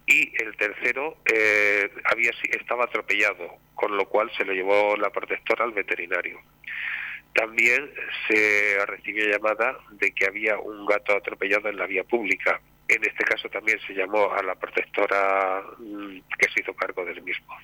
y 0.07 0.31
el 0.43 0.55
tercero 0.59 1.17
eh, 1.25 1.91
había 2.05 2.33
estaba 2.51 2.85
atropellado, 2.85 3.57
con 3.75 3.97
lo 3.97 4.07
cual 4.11 4.31
se 4.37 4.45
lo 4.45 4.53
llevó 4.53 4.95
la 4.99 5.09
protectora 5.09 5.65
al 5.65 5.73
veterinario. 5.73 6.39
También 7.33 7.91
se 8.29 8.77
recibió 8.85 9.25
llamada 9.27 9.79
de 9.93 10.13
que 10.13 10.27
había 10.27 10.59
un 10.59 10.85
gato 10.85 11.17
atropellado 11.17 11.71
en 11.71 11.79
la 11.79 11.87
vía 11.87 12.05
pública. 12.05 12.61
En 12.89 13.03
este 13.05 13.25
caso 13.25 13.49
también 13.49 13.79
se 13.87 13.95
llamó 13.95 14.31
a 14.31 14.43
la 14.43 14.55
protectora 14.55 15.63
mm, 15.79 16.19
que 16.39 16.51
se 16.53 16.61
hizo 16.61 16.75
cargo 16.75 17.07
del 17.07 17.23
mismo. 17.23 17.57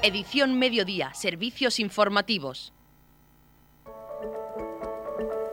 Edición 0.00 0.56
Mediodía, 0.60 1.12
Servicios 1.12 1.80
Informativos. 1.80 2.72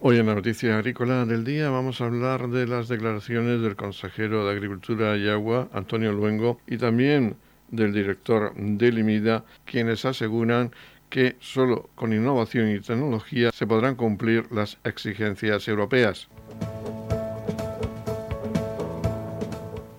Hoy 0.00 0.16
en 0.16 0.26
la 0.26 0.34
noticia 0.36 0.78
agrícola 0.78 1.26
del 1.26 1.44
día 1.44 1.68
vamos 1.68 2.00
a 2.00 2.06
hablar 2.06 2.48
de 2.48 2.66
las 2.66 2.88
declaraciones 2.88 3.60
del 3.60 3.76
consejero 3.76 4.46
de 4.46 4.52
Agricultura 4.52 5.16
y 5.18 5.28
Agua, 5.28 5.68
Antonio 5.74 6.12
Luengo, 6.12 6.60
y 6.66 6.78
también 6.78 7.36
del 7.70 7.92
director 7.92 8.54
de 8.56 8.90
Limida, 8.90 9.44
quienes 9.66 10.06
aseguran 10.06 10.72
que 11.10 11.36
solo 11.40 11.90
con 11.94 12.14
innovación 12.14 12.70
y 12.70 12.80
tecnología 12.80 13.50
se 13.52 13.66
podrán 13.66 13.96
cumplir 13.96 14.50
las 14.50 14.78
exigencias 14.82 15.68
europeas. 15.68 16.28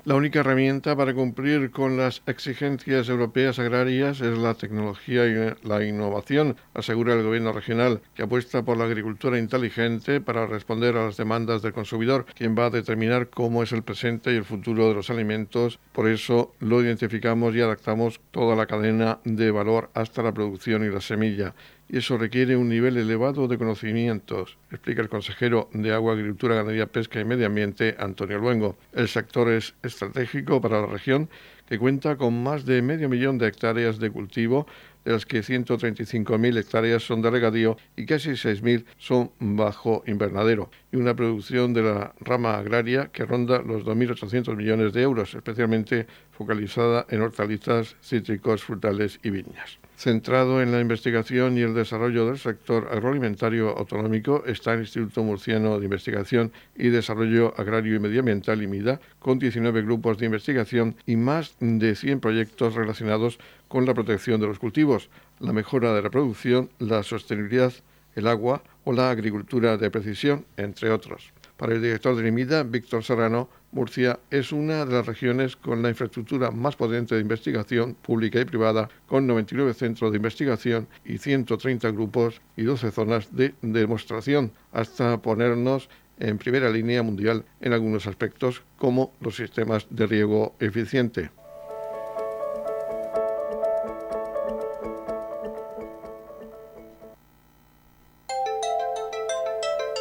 La 0.10 0.16
única 0.16 0.40
herramienta 0.40 0.96
para 0.96 1.14
cumplir 1.14 1.70
con 1.70 1.96
las 1.96 2.24
exigencias 2.26 3.10
europeas 3.10 3.60
agrarias 3.60 4.22
es 4.22 4.40
la 4.40 4.56
tecnología 4.56 5.28
y 5.28 5.68
la 5.68 5.86
innovación, 5.86 6.56
asegura 6.74 7.14
el 7.14 7.22
gobierno 7.22 7.52
regional, 7.52 8.02
que 8.16 8.24
apuesta 8.24 8.64
por 8.66 8.78
la 8.78 8.86
agricultura 8.86 9.38
inteligente 9.38 10.20
para 10.20 10.48
responder 10.48 10.98
a 10.98 11.06
las 11.06 11.18
demandas 11.18 11.62
del 11.62 11.74
consumidor, 11.74 12.26
quien 12.36 12.58
va 12.58 12.66
a 12.66 12.70
determinar 12.72 13.30
cómo 13.30 13.62
es 13.62 13.72
el 13.72 13.84
presente 13.84 14.34
y 14.34 14.38
el 14.38 14.46
futuro 14.46 14.90
de 14.90 14.96
los 14.96 15.12
alimentos. 15.12 15.80
Por 15.94 16.08
eso 16.08 16.56
lo 16.60 16.82
identificamos 16.82 17.54
y 17.54 17.62
adaptamos 17.62 18.20
toda 18.32 18.56
la 18.56 18.66
cadena 18.66 19.20
de 19.26 19.52
valor 19.52 19.92
hasta 19.94 20.24
la 20.24 20.34
producción 20.34 20.84
y 20.84 20.90
la 20.90 21.02
semilla 21.02 21.54
y 21.90 21.98
eso 21.98 22.18
requiere 22.18 22.56
un 22.56 22.70
nivel 22.70 22.98
elevado 22.98 23.48
de 23.48 23.58
conocimientos, 23.58 24.58
explica 24.72 25.02
el 25.02 25.10
consejero 25.10 25.70
de 25.74 25.92
Agua, 25.92 26.14
Agricultura, 26.14 26.56
Ganadería, 26.56 26.86
Pesca 26.86 27.20
y 27.20 27.26
Medio 27.26 27.48
Ambiente, 27.48 27.96
Antonio 27.98 28.38
Luengo. 28.38 28.78
El 28.94 29.08
sector 29.08 29.50
es 29.50 29.74
estratégico 29.82 30.62
para 30.62 30.82
la 30.82 30.88
región, 30.88 31.30
que 31.70 31.78
cuenta 31.78 32.18
con 32.18 32.42
más 32.42 32.66
de 32.66 32.82
medio 32.82 33.08
millón 33.10 33.38
de 33.38 33.48
hectáreas 33.48 34.00
de 34.00 34.10
cultivo, 34.10 34.66
de 35.06 35.14
las 35.14 35.26
que 35.26 35.42
135.000 35.42 36.58
hectáreas 36.58 37.04
son 37.04 37.22
de 37.22 37.30
regadío 37.30 37.78
y 37.96 38.06
casi 38.08 38.32
6.000 38.32 38.86
son 38.98 39.32
bajo 39.40 40.04
invernadero, 40.08 40.72
y 40.92 40.98
una 40.98 41.16
producción 41.16 41.74
de 41.74 41.84
la 41.84 42.14
rama 42.22 42.58
agraria 42.58 43.12
que 43.14 43.24
ronda 43.24 43.62
los 43.62 43.86
2.800 43.86 44.56
millones 44.56 44.94
de 44.94 45.04
euros, 45.04 45.36
especialmente 45.36 46.08
focalizada 46.32 47.06
en 47.10 47.22
hortalizas, 47.22 47.96
cítricos, 48.02 48.64
frutales 48.64 49.20
y 49.22 49.30
viñas. 49.30 49.78
Centrado 50.00 50.62
en 50.62 50.72
la 50.72 50.80
investigación 50.80 51.58
y 51.58 51.62
el 51.62 51.74
desarrollo 51.74 52.26
del 52.26 52.38
sector 52.38 52.88
agroalimentario 52.90 53.78
autonómico 53.78 54.46
está 54.46 54.74
el 54.74 54.80
Instituto 54.80 55.24
Murciano 55.24 55.78
de 55.78 55.84
Investigación 55.84 56.54
y 56.78 56.88
Desarrollo 56.88 57.54
Agrario 57.58 57.96
y 57.96 58.00
Medioambital, 58.00 58.64
IMIDA, 58.64 59.02
con 59.20 59.40
19 59.40 59.82
grupos 59.82 60.18
de 60.18 60.28
investigación 60.28 60.96
y 61.06 61.18
más 61.18 61.58
de 61.60 61.96
100 61.96 62.20
proyectos 62.20 62.76
relacionados 62.76 63.40
con 63.68 63.86
la 63.86 63.94
protección 63.94 64.40
de 64.40 64.48
los 64.48 64.60
cultivos, 64.60 65.10
la 65.40 65.54
mejora 65.54 65.94
de 65.94 66.02
la 66.02 66.10
producción, 66.10 66.70
la 66.80 67.04
sostenibilidad, 67.04 67.74
el 68.16 68.28
agua 68.28 68.64
o 68.84 68.94
la 68.94 69.12
agricultura 69.12 69.78
de 69.78 69.92
precisión, 69.92 70.46
entre 70.58 70.92
otros. 70.92 71.34
Para 71.58 71.74
el 71.74 71.82
director 71.82 72.16
de 72.16 72.28
IMIDA, 72.28 72.64
Víctor 72.64 73.04
Serrano, 73.04 73.50
Murcia 73.72 74.18
es 74.32 74.54
una 74.54 74.86
de 74.86 74.94
las 74.94 75.06
regiones 75.06 75.56
con 75.56 75.82
la 75.82 75.90
infraestructura 75.90 76.52
más 76.52 76.76
potente 76.76 77.16
de 77.16 77.22
investigación 77.22 77.96
pública 77.96 78.40
y 78.40 78.46
privada, 78.46 78.90
con 79.06 79.28
99 79.28 79.74
centros 79.74 80.12
de 80.12 80.18
investigación 80.18 80.88
y 81.04 81.18
130 81.18 81.92
grupos 81.92 82.42
y 82.56 82.64
12 82.64 82.92
zonas 82.92 83.36
de 83.36 83.54
demostración, 83.62 84.54
hasta 84.72 85.22
ponernos 85.22 85.90
en 86.18 86.38
primera 86.38 86.70
línea 86.70 87.04
mundial 87.04 87.44
en 87.62 87.74
algunos 87.74 88.08
aspectos 88.08 88.64
como 88.78 89.14
los 89.20 89.36
sistemas 89.36 89.86
de 89.90 90.08
riego 90.08 90.56
eficiente. 90.60 91.30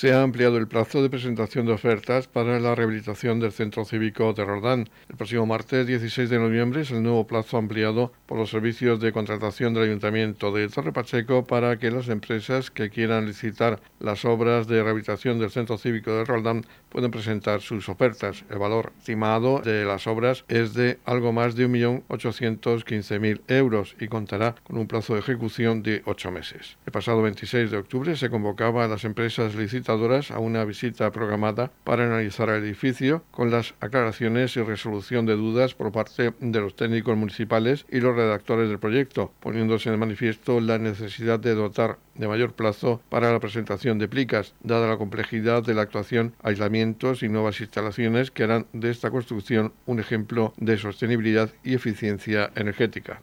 Se 0.00 0.14
ha 0.14 0.22
ampliado 0.22 0.56
el 0.56 0.66
plazo 0.66 1.02
de 1.02 1.10
presentación 1.10 1.66
de 1.66 1.74
ofertas 1.74 2.26
para 2.26 2.58
la 2.58 2.74
rehabilitación 2.74 3.38
del 3.38 3.52
Centro 3.52 3.84
Cívico 3.84 4.32
de 4.32 4.46
Roldán. 4.46 4.88
El 5.10 5.16
próximo 5.18 5.44
martes 5.44 5.86
16 5.86 6.30
de 6.30 6.38
noviembre 6.38 6.80
es 6.80 6.90
el 6.90 7.02
nuevo 7.02 7.26
plazo 7.26 7.58
ampliado 7.58 8.10
por 8.24 8.38
los 8.38 8.48
servicios 8.48 8.98
de 8.98 9.12
contratación 9.12 9.74
del 9.74 9.82
Ayuntamiento 9.82 10.52
de 10.52 10.70
Torre 10.70 10.94
Pacheco 10.94 11.46
para 11.46 11.78
que 11.78 11.90
las 11.90 12.08
empresas 12.08 12.70
que 12.70 12.88
quieran 12.88 13.26
licitar 13.26 13.78
las 13.98 14.24
obras 14.24 14.66
de 14.68 14.82
rehabilitación 14.82 15.38
del 15.38 15.50
Centro 15.50 15.76
Cívico 15.76 16.12
de 16.12 16.24
Roldán 16.24 16.64
puedan 16.88 17.10
presentar 17.10 17.60
sus 17.60 17.90
ofertas. 17.90 18.46
El 18.48 18.58
valor 18.58 18.94
estimado 18.98 19.60
de 19.60 19.84
las 19.84 20.06
obras 20.06 20.46
es 20.48 20.72
de 20.72 20.98
algo 21.04 21.34
más 21.34 21.56
de 21.56 21.68
1.815.000 21.68 23.42
euros 23.48 23.94
y 24.00 24.08
contará 24.08 24.54
con 24.64 24.78
un 24.78 24.86
plazo 24.86 25.12
de 25.12 25.20
ejecución 25.20 25.82
de 25.82 26.00
ocho 26.06 26.30
meses. 26.30 26.78
El 26.86 26.92
pasado 26.92 27.20
26 27.20 27.70
de 27.70 27.76
octubre 27.76 28.16
se 28.16 28.30
convocaba 28.30 28.86
a 28.86 28.88
las 28.88 29.04
empresas 29.04 29.54
a 29.90 30.38
una 30.38 30.64
visita 30.64 31.10
programada 31.10 31.72
para 31.82 32.04
analizar 32.04 32.48
el 32.48 32.62
edificio 32.62 33.24
con 33.32 33.50
las 33.50 33.74
aclaraciones 33.80 34.56
y 34.56 34.62
resolución 34.62 35.26
de 35.26 35.34
dudas 35.34 35.74
por 35.74 35.90
parte 35.90 36.32
de 36.38 36.60
los 36.60 36.76
técnicos 36.76 37.16
municipales 37.16 37.86
y 37.90 37.98
los 37.98 38.14
redactores 38.14 38.68
del 38.68 38.78
proyecto, 38.78 39.32
poniéndose 39.40 39.90
de 39.90 39.96
manifiesto 39.96 40.60
la 40.60 40.78
necesidad 40.78 41.40
de 41.40 41.56
dotar 41.56 41.98
de 42.14 42.28
mayor 42.28 42.52
plazo 42.52 43.00
para 43.08 43.32
la 43.32 43.40
presentación 43.40 43.98
de 43.98 44.06
plicas, 44.06 44.54
dada 44.62 44.86
la 44.86 44.96
complejidad 44.96 45.64
de 45.64 45.74
la 45.74 45.82
actuación, 45.82 46.34
aislamientos 46.40 47.24
y 47.24 47.28
nuevas 47.28 47.60
instalaciones 47.60 48.30
que 48.30 48.44
harán 48.44 48.66
de 48.72 48.90
esta 48.90 49.10
construcción 49.10 49.72
un 49.86 49.98
ejemplo 49.98 50.54
de 50.56 50.78
sostenibilidad 50.78 51.50
y 51.64 51.74
eficiencia 51.74 52.52
energética. 52.54 53.22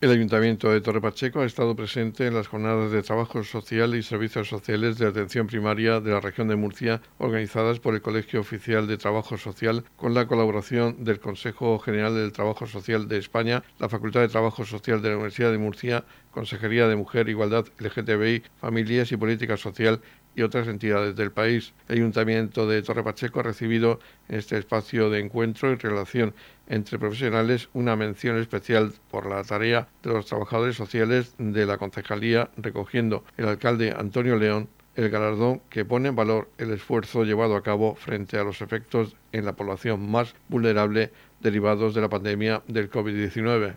El 0.00 0.10
Ayuntamiento 0.10 0.70
de 0.70 0.80
Torre 0.80 1.02
Pacheco 1.02 1.42
ha 1.42 1.44
estado 1.44 1.76
presente 1.76 2.26
en 2.26 2.32
las 2.32 2.48
jornadas 2.48 2.90
de 2.90 3.02
trabajo 3.02 3.44
social 3.44 3.94
y 3.94 4.02
servicios 4.02 4.48
sociales 4.48 4.96
de 4.96 5.06
atención 5.06 5.46
primaria 5.46 6.00
de 6.00 6.10
la 6.10 6.20
región 6.20 6.48
de 6.48 6.56
Murcia, 6.56 7.02
organizadas 7.18 7.80
por 7.80 7.92
el 7.92 8.00
Colegio 8.00 8.40
Oficial 8.40 8.86
de 8.86 8.96
Trabajo 8.96 9.36
Social, 9.36 9.84
con 9.96 10.14
la 10.14 10.26
colaboración 10.26 11.04
del 11.04 11.20
Consejo 11.20 11.78
General 11.80 12.14
del 12.14 12.32
Trabajo 12.32 12.66
Social 12.66 13.08
de 13.08 13.18
España, 13.18 13.62
la 13.78 13.90
Facultad 13.90 14.22
de 14.22 14.28
Trabajo 14.28 14.64
Social 14.64 15.02
de 15.02 15.10
la 15.10 15.16
Universidad 15.16 15.52
de 15.52 15.58
Murcia, 15.58 16.04
Consejería 16.30 16.88
de 16.88 16.96
Mujer, 16.96 17.28
Igualdad, 17.28 17.66
LGTBI, 17.78 18.44
Familias 18.58 19.12
y 19.12 19.18
Política 19.18 19.58
Social 19.58 20.00
y 20.34 20.42
otras 20.42 20.68
entidades 20.68 21.16
del 21.16 21.32
país. 21.32 21.72
El 21.88 21.96
Ayuntamiento 21.98 22.66
de 22.66 22.82
Torre 22.82 23.04
Pacheco 23.04 23.40
ha 23.40 23.44
recibido 23.44 24.00
en 24.28 24.38
este 24.38 24.58
espacio 24.58 25.10
de 25.10 25.20
encuentro 25.20 25.70
y 25.70 25.76
relación 25.76 26.34
entre 26.68 26.98
profesionales 26.98 27.68
una 27.72 27.96
mención 27.96 28.38
especial 28.38 28.92
por 29.10 29.26
la 29.26 29.42
tarea 29.44 29.88
de 30.02 30.12
los 30.12 30.26
trabajadores 30.26 30.76
sociales 30.76 31.34
de 31.38 31.66
la 31.66 31.78
concejalía, 31.78 32.50
recogiendo 32.56 33.24
el 33.36 33.48
alcalde 33.48 33.94
Antonio 33.96 34.36
León 34.36 34.68
el 34.96 35.08
galardón 35.08 35.62
que 35.70 35.84
pone 35.84 36.08
en 36.08 36.16
valor 36.16 36.50
el 36.58 36.72
esfuerzo 36.72 37.24
llevado 37.24 37.56
a 37.56 37.62
cabo 37.62 37.94
frente 37.94 38.38
a 38.38 38.44
los 38.44 38.60
efectos 38.60 39.16
en 39.32 39.44
la 39.44 39.54
población 39.54 40.10
más 40.10 40.34
vulnerable 40.48 41.12
derivados 41.40 41.94
de 41.94 42.00
la 42.00 42.08
pandemia 42.08 42.62
del 42.66 42.90
COVID-19. 42.90 43.76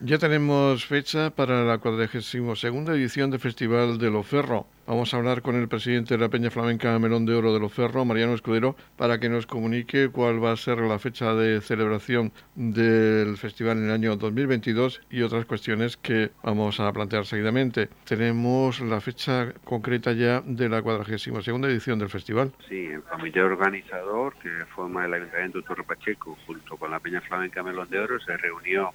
Ya 0.00 0.16
tenemos 0.16 0.86
fecha 0.86 1.30
para 1.30 1.64
la 1.64 1.78
42 1.78 2.62
edición 2.62 3.32
del 3.32 3.40
Festival 3.40 3.98
de 3.98 4.12
Loferro. 4.12 4.68
Vamos 4.86 5.12
a 5.12 5.16
hablar 5.16 5.42
con 5.42 5.56
el 5.56 5.66
presidente 5.66 6.14
de 6.14 6.20
la 6.20 6.28
Peña 6.28 6.52
Flamenca 6.52 6.96
Melón 7.00 7.26
de 7.26 7.34
Oro 7.34 7.52
de 7.52 7.58
Loferro, 7.58 8.04
Mariano 8.04 8.32
Escudero, 8.32 8.76
para 8.96 9.18
que 9.18 9.28
nos 9.28 9.46
comunique 9.46 10.08
cuál 10.08 10.42
va 10.42 10.52
a 10.52 10.56
ser 10.56 10.78
la 10.78 11.00
fecha 11.00 11.34
de 11.34 11.60
celebración 11.60 12.32
del 12.54 13.36
festival 13.38 13.78
en 13.78 13.86
el 13.86 13.90
año 13.90 14.14
2022 14.14 15.00
y 15.10 15.22
otras 15.22 15.46
cuestiones 15.46 15.96
que 15.96 16.30
vamos 16.44 16.78
a 16.78 16.92
plantear 16.92 17.26
seguidamente. 17.26 17.88
Tenemos 18.04 18.78
la 18.78 19.00
fecha 19.00 19.52
concreta 19.64 20.12
ya 20.12 20.42
de 20.42 20.68
la 20.68 20.80
42 20.80 21.48
edición 21.48 21.98
del 21.98 22.08
festival. 22.08 22.52
Sí, 22.68 22.86
el 22.86 23.02
comité 23.02 23.42
organizador 23.42 24.36
que 24.40 24.64
forma 24.76 25.06
el 25.06 25.14
Ayuntamiento 25.14 25.58
de 25.58 25.64
Torre 25.64 25.82
Pacheco 25.82 26.38
junto 26.46 26.76
con 26.76 26.92
la 26.92 27.00
Peña 27.00 27.20
Flamenca 27.20 27.64
Melón 27.64 27.90
de 27.90 27.98
Oro 27.98 28.20
se 28.20 28.36
reunió 28.36 28.92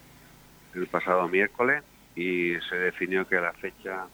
el 0.74 0.86
pasado 0.86 1.28
miércoles 1.28 1.82
y 2.16 2.54
se 2.68 2.76
definió 2.76 3.26
que 3.26 3.36
la 3.36 3.52
fecha 3.54 4.06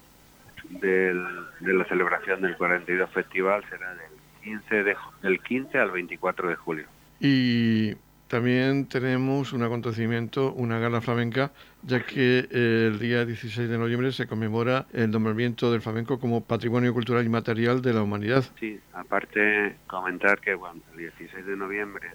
del, 0.69 1.25
de 1.61 1.75
la 1.75 1.85
celebración 1.87 2.43
del 2.43 2.57
42 2.57 3.11
Festival 3.11 3.65
será 3.69 3.95
del 3.95 4.11
15, 4.43 4.83
de, 4.85 4.97
del 5.23 5.41
15 5.41 5.79
al 5.79 5.91
24 5.91 6.49
de 6.49 6.55
julio. 6.57 6.87
Y 7.19 7.95
también 8.29 8.87
tenemos 8.87 9.53
un 9.53 9.63
acontecimiento, 9.63 10.53
una 10.53 10.79
gala 10.79 11.01
flamenca, 11.01 11.51
ya 11.83 12.07
que 12.07 12.47
el 12.51 12.99
día 12.99 13.25
16 13.25 13.69
de 13.69 13.77
noviembre 13.77 14.13
se 14.13 14.27
conmemora 14.27 14.87
el 14.93 15.11
nombramiento 15.11 15.73
del 15.73 15.81
flamenco 15.81 16.21
como 16.21 16.45
Patrimonio 16.45 16.95
Cultural 16.95 17.27
y 17.27 17.29
Material 17.29 17.83
de 17.83 17.93
la 17.93 18.03
Humanidad. 18.03 18.45
Sí, 18.61 18.79
aparte 18.93 19.77
comentar 19.89 20.41
que 20.41 20.55
bueno, 20.55 20.81
el 20.93 20.99
16 20.99 21.45
de 21.45 21.57
noviembre 21.57 22.11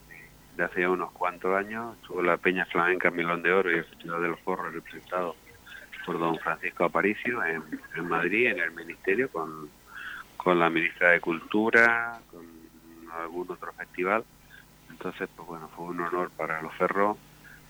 de, 0.56 0.64
hace 0.64 0.88
unos 0.88 1.12
cuantos 1.12 1.56
años 1.56 1.96
tuvo 2.02 2.22
la 2.22 2.38
Peña 2.38 2.66
Flamenca 2.66 3.12
Milón 3.12 3.42
de 3.42 3.52
Oro 3.52 3.72
y 3.72 3.76
el 3.76 3.86
Festival 3.86 4.22
de 4.22 4.28
los 4.30 4.40
Forros 4.42 4.74
representado 4.74 5.36
por 6.06 6.20
don 6.20 6.38
Francisco 6.38 6.86
Aparicio 6.86 7.44
en, 7.44 7.64
en 7.96 8.08
Madrid, 8.08 8.48
en 8.48 8.60
el 8.60 8.72
Ministerio, 8.72 9.30
con, 9.30 9.70
con 10.38 10.60
la 10.60 10.70
ministra 10.70 11.10
de 11.10 11.20
Cultura, 11.20 12.20
con 12.30 12.46
algún 13.22 13.50
otro 13.50 13.74
festival. 13.74 14.24
Entonces, 14.90 15.28
pues 15.36 15.48
bueno, 15.48 15.70
fue 15.76 15.86
un 15.86 16.02
honor 16.02 16.30
para 16.32 16.62
los 16.62 16.74
ferros 16.76 17.18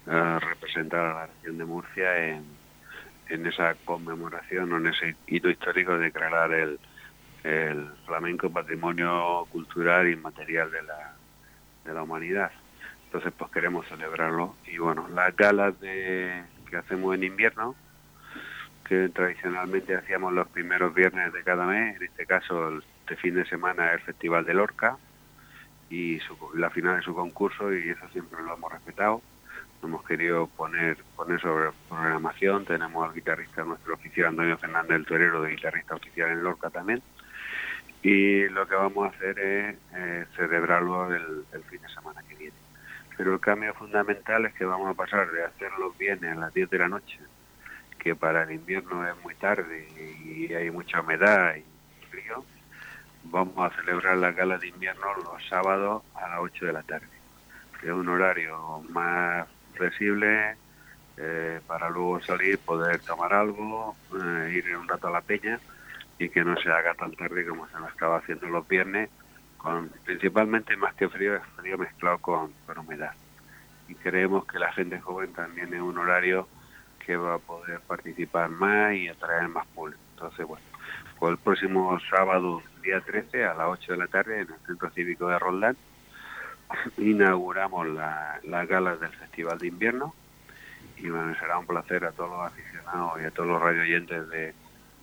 eh, 0.07 0.39
representar 0.39 1.05
a 1.05 1.13
la 1.13 1.27
región 1.27 1.57
de 1.57 1.65
Murcia 1.65 2.27
en, 2.27 2.43
en 3.29 3.45
esa 3.47 3.73
conmemoración 3.85 4.71
o 4.73 4.77
en 4.77 4.87
ese 4.87 5.15
hito 5.27 5.49
histórico 5.49 5.93
de 5.93 6.05
declarar 6.05 6.51
el, 6.53 6.79
el 7.43 7.89
flamenco 8.05 8.49
patrimonio 8.49 9.47
cultural 9.51 10.09
y 10.09 10.15
material 10.15 10.69
de 10.71 10.83
la, 10.83 11.15
de 11.85 11.93
la 11.93 12.03
humanidad. 12.03 12.51
Entonces, 13.15 13.33
pues 13.39 13.49
queremos 13.49 13.87
celebrarlo. 13.87 14.57
Y 14.67 14.77
bueno, 14.77 15.07
las 15.07 15.33
galas 15.37 15.73
que 15.79 16.43
hacemos 16.77 17.15
en 17.15 17.23
invierno, 17.23 17.73
que 18.83 19.07
tradicionalmente 19.07 19.95
hacíamos 19.95 20.33
los 20.33 20.49
primeros 20.49 20.93
viernes 20.93 21.31
de 21.31 21.41
cada 21.41 21.65
mes, 21.65 21.95
en 21.95 22.03
este 22.03 22.25
caso 22.25 22.77
este 22.99 23.15
fin 23.15 23.35
de 23.35 23.45
semana 23.45 23.93
el 23.93 24.01
Festival 24.01 24.43
de 24.43 24.53
Lorca 24.53 24.97
y 25.89 26.19
la 26.55 26.69
final 26.69 26.97
de 26.97 27.03
su 27.03 27.15
concurso 27.15 27.73
y 27.73 27.91
eso 27.91 28.05
siempre 28.11 28.43
lo 28.43 28.53
hemos 28.53 28.69
respetado. 28.69 29.21
Hemos 29.81 30.03
querido 30.03 30.47
poner 30.47 30.97
poner 31.15 31.39
sobre 31.39 31.69
programación, 31.87 32.65
tenemos 32.65 33.07
al 33.07 33.15
guitarrista 33.15 33.63
nuestro 33.63 33.93
oficial 33.93 34.27
Antonio 34.27 34.57
Fernández 34.57 34.89
del 34.89 35.05
Torero 35.05 35.41
de 35.41 35.51
guitarrista 35.51 35.95
oficial 35.95 36.31
en 36.31 36.43
Lorca 36.43 36.69
también 36.69 37.01
y 38.03 38.49
lo 38.49 38.67
que 38.67 38.75
vamos 38.75 39.05
a 39.05 39.15
hacer 39.15 39.39
es 39.39 39.75
eh, 39.95 40.25
celebrarlo 40.35 41.15
el, 41.15 41.45
el 41.53 41.63
fin 41.63 41.81
de 41.81 41.87
semana 41.87 42.21
que 42.27 42.35
viene. 42.35 42.64
Pero 43.17 43.33
el 43.33 43.39
cambio 43.39 43.73
fundamental 43.73 44.45
es 44.45 44.53
que 44.53 44.65
vamos 44.65 44.89
a 44.89 44.93
pasar 44.93 45.31
de 45.31 45.43
hacer 45.43 45.71
los 45.79 45.97
viernes 45.97 46.35
a 46.35 46.39
las 46.39 46.53
10 46.53 46.69
de 46.69 46.79
la 46.79 46.89
noche 46.89 47.19
que 48.05 48.15
para 48.15 48.43
el 48.43 48.51
invierno 48.51 49.07
es 49.07 49.15
muy 49.23 49.33
tarde 49.33 49.87
y 50.23 50.53
hay 50.53 50.69
mucha 50.69 51.01
humedad 51.01 51.55
y 51.55 52.05
frío, 52.05 52.45
vamos 53.23 53.57
a 53.57 53.75
celebrar 53.75 54.15
la 54.17 54.31
gala 54.31 54.59
de 54.59 54.67
invierno 54.67 55.07
los 55.15 55.43
sábados 55.49 56.03
a 56.13 56.29
las 56.29 56.39
8 56.39 56.67
de 56.67 56.73
la 56.73 56.83
tarde. 56.83 57.07
Es 57.81 57.89
un 57.89 58.07
horario 58.07 58.83
más 58.89 59.47
flexible 59.73 60.55
eh, 61.17 61.59
para 61.65 61.89
luego 61.89 62.21
salir, 62.21 62.59
poder 62.59 62.99
tomar 62.99 63.33
algo, 63.33 63.95
eh, 64.13 64.53
ir 64.53 64.77
un 64.77 64.87
rato 64.87 65.07
a 65.07 65.11
la 65.11 65.21
peña 65.21 65.59
y 66.19 66.29
que 66.29 66.43
no 66.43 66.55
se 66.57 66.69
haga 66.69 66.93
tan 66.93 67.11
tarde 67.13 67.43
como 67.43 67.67
se 67.69 67.79
nos 67.79 67.89
estaba 67.89 68.17
haciendo 68.17 68.45
los 68.49 68.67
viernes, 68.67 69.09
principalmente 70.03 70.75
más 70.77 70.93
que 70.95 71.09
frío, 71.09 71.35
es 71.35 71.43
frío 71.55 71.77
mezclado 71.77 72.17
con, 72.19 72.53
con 72.65 72.77
humedad. 72.77 73.13
Y 73.87 73.95
creemos 73.95 74.45
que 74.45 74.59
la 74.59 74.71
gente 74.73 74.99
joven 74.99 75.33
también 75.33 75.73
es 75.73 75.81
un 75.81 75.97
horario 75.97 76.47
que 77.05 77.15
va 77.15 77.35
a 77.35 77.39
poder 77.39 77.79
participar 77.81 78.49
más 78.49 78.93
y 78.93 79.07
atraer 79.07 79.47
más 79.47 79.65
público. 79.67 79.99
Entonces, 80.13 80.45
bueno, 80.45 80.65
pues 81.19 81.31
el 81.31 81.37
próximo 81.37 81.99
sábado, 82.09 82.61
día 82.81 83.01
13, 83.01 83.45
a 83.45 83.53
las 83.53 83.67
8 83.67 83.91
de 83.91 83.97
la 83.97 84.07
tarde, 84.07 84.41
en 84.41 84.47
el 84.51 84.59
Centro 84.65 84.89
Cívico 84.91 85.27
de 85.27 85.39
Roldán, 85.39 85.77
inauguramos 86.97 87.87
las 87.87 88.43
la 88.43 88.65
galas 88.65 88.99
del 88.99 89.11
Festival 89.11 89.59
de 89.59 89.67
Invierno 89.67 90.13
y 90.97 91.09
bueno, 91.09 91.35
será 91.39 91.57
un 91.57 91.65
placer 91.65 92.05
a 92.05 92.11
todos 92.11 92.29
los 92.29 92.51
aficionados 92.51 93.21
y 93.21 93.25
a 93.25 93.31
todos 93.31 93.49
los 93.49 93.61
radio 93.61 93.81
oyentes 93.81 94.29
de 94.29 94.53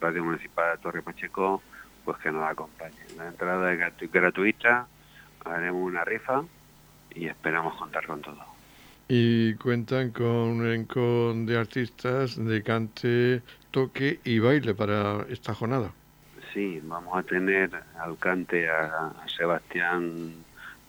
Radio 0.00 0.24
Municipal 0.24 0.76
de 0.76 0.82
Torre 0.82 1.02
Pacheco 1.02 1.62
pues 2.04 2.18
que 2.18 2.30
nos 2.30 2.50
acompañen. 2.50 3.06
La 3.16 3.28
entrada 3.28 3.72
es 3.72 3.78
gratu 3.78 4.08
gratuita, 4.12 4.86
haremos 5.44 5.82
una 5.82 6.04
rifa 6.04 6.42
y 7.14 7.26
esperamos 7.26 7.76
contar 7.76 8.06
con 8.06 8.22
todo 8.22 8.52
y 9.14 9.54
cuentan 9.56 10.10
con 10.10 10.26
un 10.26 10.66
elenco 10.66 11.34
de 11.34 11.58
artistas 11.58 12.42
de 12.42 12.62
cante, 12.62 13.42
toque 13.70 14.20
y 14.24 14.38
baile 14.38 14.74
para 14.74 15.26
esta 15.28 15.52
jornada. 15.52 15.92
Sí, 16.54 16.80
vamos 16.82 17.18
a 17.18 17.22
tener 17.22 17.70
al 17.98 18.16
cante 18.16 18.70
a, 18.70 19.12
Sebastián 19.26 20.32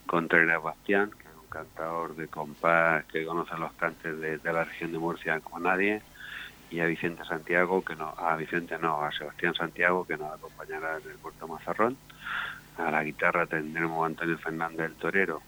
Contreras 0.06 0.62
Bastián, 0.62 1.10
que 1.10 1.28
es 1.28 1.34
un 1.38 1.50
cantador 1.50 2.16
de 2.16 2.28
compás 2.28 3.04
que 3.12 3.26
conoce 3.26 3.58
los 3.58 3.74
cantes 3.74 4.18
de, 4.18 4.38
de, 4.38 4.52
la 4.54 4.64
región 4.64 4.92
de 4.92 4.98
Murcia 4.98 5.40
como 5.40 5.60
nadie, 5.60 6.00
y 6.74 6.80
a 6.80 6.86
Vicente 6.86 7.24
Santiago, 7.24 7.84
que 7.84 7.94
no, 7.94 8.12
a 8.18 8.34
Vicente 8.34 8.76
no, 8.80 9.00
a 9.00 9.12
Sebastián 9.12 9.54
Santiago, 9.54 10.04
que 10.04 10.16
nos 10.16 10.32
acompañará 10.32 10.98
en 10.98 11.08
el 11.08 11.18
Puerto 11.18 11.46
Mazarrón. 11.46 11.96
A 12.76 12.90
la 12.90 13.04
guitarra 13.04 13.46
tendremos 13.46 14.02
a 14.02 14.06
Antonio 14.06 14.36
Fernández 14.38 14.78
del 14.78 14.94
Torero, 14.94 15.40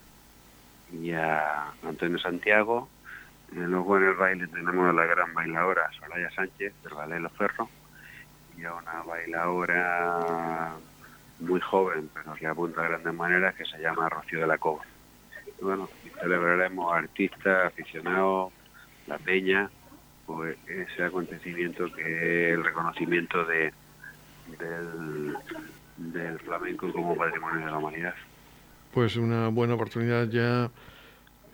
y 0.93 1.11
a 1.11 1.73
Antonio 1.83 2.17
Santiago. 2.21 2.89
Y 3.51 3.57
luego 3.57 3.97
en 3.97 4.05
el 4.05 4.15
baile 4.15 4.47
tenemos 4.47 4.89
a 4.89 4.93
la 4.93 5.05
gran 5.05 5.35
bailadora 5.35 5.91
Soraya 5.99 6.31
Sánchez 6.31 6.73
del 6.85 6.95
Ballet 6.95 7.21
Los 7.21 7.33
Ferros 7.33 7.69
y 8.57 8.65
a 8.65 8.75
una 8.75 9.03
bailadora 9.03 10.75
muy 11.41 11.61
joven, 11.61 12.09
pero 12.15 12.35
que 12.35 12.47
apunta 12.47 12.83
a 12.83 12.89
grandes 12.89 13.15
maneras, 13.15 13.55
que 13.57 13.65
se 13.65 13.79
llama 13.79 14.09
Rocío 14.09 14.41
de 14.41 14.47
la 14.47 14.59
Cobra. 14.59 14.87
Y 15.61 15.65
bueno, 15.65 15.89
celebraremos 16.21 16.95
artistas, 16.95 17.67
aficionados, 17.67 18.53
la 19.09 19.19
peña, 19.19 19.69
ese 20.69 21.05
acontecimiento 21.05 21.93
que 21.93 22.03
es 22.03 22.55
el 22.55 22.65
reconocimiento 22.65 23.45
de, 23.45 23.73
del, 24.59 25.37
del 25.97 26.39
flamenco 26.41 26.93
como 26.93 27.17
patrimonio 27.17 27.65
de 27.65 27.71
la 27.71 27.79
humanidad 27.79 28.15
pues 28.97 29.17
una 29.17 29.49
buena 29.49 29.75
oportunidad 29.75 30.27
ya 30.31 30.71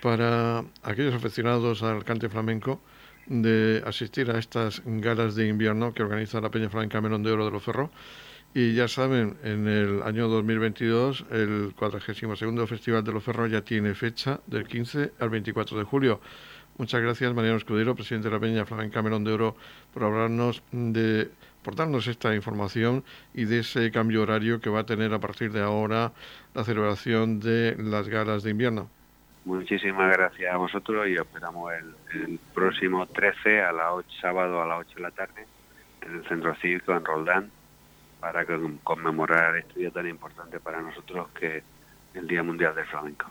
para 0.00 0.62
aquellos 0.85 1.12
aficionados 1.12 1.82
al 1.82 2.04
cante 2.04 2.28
flamenco 2.28 2.80
de 3.26 3.82
asistir 3.85 4.30
a 4.30 4.38
estas 4.38 4.80
galas 4.85 5.35
de 5.35 5.48
invierno 5.48 5.92
que 5.92 6.04
organiza 6.04 6.40
la 6.40 6.50
Peña 6.50 6.68
Flamenca 6.68 7.00
Melón 7.00 7.24
de 7.24 7.32
Oro 7.32 7.44
de 7.46 7.50
los 7.50 7.64
Ferros 7.64 7.90
Y 8.54 8.74
ya 8.74 8.87
saben, 8.87 9.38
en 9.42 9.66
el 9.66 10.04
año 10.04 10.28
2022 10.28 11.24
el 11.32 11.72
42 11.74 12.68
Festival 12.68 13.02
de 13.02 13.12
los 13.12 13.24
Ferros 13.24 13.50
ya 13.50 13.62
tiene 13.62 13.94
fecha 13.94 14.38
del 14.46 14.68
15 14.68 15.11
al 15.18 15.30
24 15.30 15.78
de 15.78 15.85
julio. 15.85 16.20
Muchas 16.82 17.00
gracias 17.00 17.32
Mariano 17.32 17.58
Escudero, 17.58 17.94
presidente 17.94 18.28
de 18.28 18.34
la 18.34 18.40
Peña 18.40 18.64
Flamenca 18.64 19.02
Melón 19.02 19.22
de 19.22 19.32
Oro, 19.32 19.54
por 19.94 20.02
hablarnos 20.02 20.64
de 20.72 21.30
por 21.62 21.76
darnos 21.76 22.08
esta 22.08 22.34
información 22.34 23.04
y 23.34 23.44
de 23.44 23.60
ese 23.60 23.92
cambio 23.92 24.22
horario 24.22 24.60
que 24.60 24.68
va 24.68 24.80
a 24.80 24.84
tener 24.84 25.14
a 25.14 25.20
partir 25.20 25.52
de 25.52 25.62
ahora 25.62 26.10
la 26.54 26.64
celebración 26.64 27.38
de 27.38 27.76
las 27.78 28.08
galas 28.08 28.42
de 28.42 28.50
invierno. 28.50 28.90
Muchísimas 29.44 30.12
gracias 30.12 30.52
a 30.52 30.56
vosotros 30.56 31.06
y 31.06 31.14
esperamos 31.14 31.72
el, 31.72 32.40
próximo 32.52 33.06
13 33.06 33.62
a 33.62 33.70
las 33.70 33.86
8, 33.92 34.08
sábado 34.20 34.60
a 34.60 34.66
las 34.66 34.80
8 34.80 34.96
de 34.96 35.02
la 35.02 35.12
tarde 35.12 35.46
en 36.00 36.16
el 36.16 36.24
Centro 36.26 36.52
Cívico 36.56 36.96
en 36.96 37.04
Roldán 37.04 37.50
para 38.18 38.44
conmemorar 38.82 39.56
este 39.56 39.78
día 39.78 39.92
tan 39.92 40.08
importante 40.08 40.58
para 40.58 40.82
nosotros 40.82 41.28
que 41.38 41.58
es 41.58 41.64
el 42.14 42.26
Día 42.26 42.42
Mundial 42.42 42.74
del 42.74 42.86
Flamenco. 42.86 43.30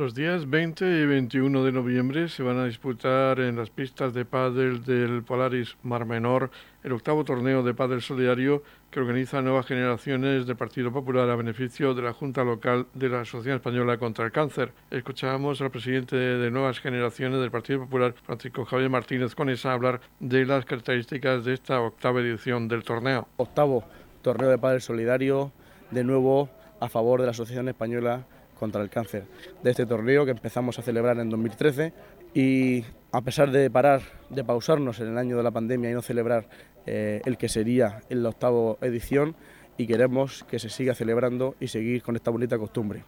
Los 0.00 0.14
días 0.14 0.48
20 0.48 1.02
y 1.02 1.04
21 1.04 1.62
de 1.62 1.72
noviembre 1.72 2.30
se 2.30 2.42
van 2.42 2.56
a 2.56 2.64
disputar 2.64 3.38
en 3.38 3.56
las 3.56 3.68
pistas 3.68 4.14
de 4.14 4.24
pádel 4.24 4.82
del 4.82 5.22
Polaris 5.22 5.76
Mar 5.82 6.06
Menor 6.06 6.50
el 6.82 6.92
octavo 6.92 7.22
torneo 7.22 7.62
de 7.62 7.74
pádel 7.74 8.00
solidario 8.00 8.62
que 8.90 8.98
organiza 8.98 9.42
Nuevas 9.42 9.66
Generaciones 9.66 10.46
del 10.46 10.56
Partido 10.56 10.90
Popular 10.90 11.28
a 11.28 11.36
beneficio 11.36 11.92
de 11.92 12.00
la 12.00 12.14
Junta 12.14 12.44
Local 12.44 12.86
de 12.94 13.10
la 13.10 13.20
Asociación 13.20 13.56
Española 13.56 13.98
contra 13.98 14.24
el 14.24 14.32
Cáncer. 14.32 14.72
Escuchábamos 14.90 15.60
al 15.60 15.70
presidente 15.70 16.16
de 16.16 16.50
Nuevas 16.50 16.80
Generaciones 16.80 17.38
del 17.38 17.50
Partido 17.50 17.80
Popular, 17.80 18.14
Francisco 18.24 18.64
Javier 18.64 18.88
Martínez 18.88 19.34
Conesa, 19.34 19.74
hablar 19.74 20.00
de 20.18 20.46
las 20.46 20.64
características 20.64 21.44
de 21.44 21.52
esta 21.52 21.78
octava 21.78 22.20
edición 22.20 22.68
del 22.68 22.84
torneo. 22.84 23.28
Octavo 23.36 23.84
torneo 24.22 24.48
de 24.48 24.56
pádel 24.56 24.80
solidario, 24.80 25.52
de 25.90 26.04
nuevo 26.04 26.48
a 26.80 26.88
favor 26.88 27.20
de 27.20 27.26
la 27.26 27.32
Asociación 27.32 27.68
Española 27.68 28.24
contra 28.60 28.82
el 28.82 28.90
cáncer 28.90 29.24
de 29.64 29.70
este 29.70 29.86
torneo 29.86 30.26
que 30.26 30.32
empezamos 30.32 30.78
a 30.78 30.82
celebrar 30.82 31.18
en 31.18 31.30
2013 31.30 31.92
y 32.34 32.84
a 33.10 33.22
pesar 33.22 33.50
de 33.50 33.70
parar, 33.70 34.02
de 34.28 34.44
pausarnos 34.44 35.00
en 35.00 35.08
el 35.08 35.18
año 35.18 35.38
de 35.38 35.42
la 35.42 35.50
pandemia 35.50 35.90
y 35.90 35.94
no 35.94 36.02
celebrar 36.02 36.46
eh, 36.86 37.22
el 37.24 37.38
que 37.38 37.48
sería 37.48 38.02
en 38.10 38.22
la 38.22 38.28
octava 38.28 38.76
edición 38.82 39.34
y 39.78 39.86
queremos 39.86 40.44
que 40.44 40.58
se 40.58 40.68
siga 40.68 40.94
celebrando 40.94 41.56
y 41.58 41.68
seguir 41.68 42.02
con 42.02 42.14
esta 42.14 42.30
bonita 42.30 42.58
costumbre. 42.58 43.02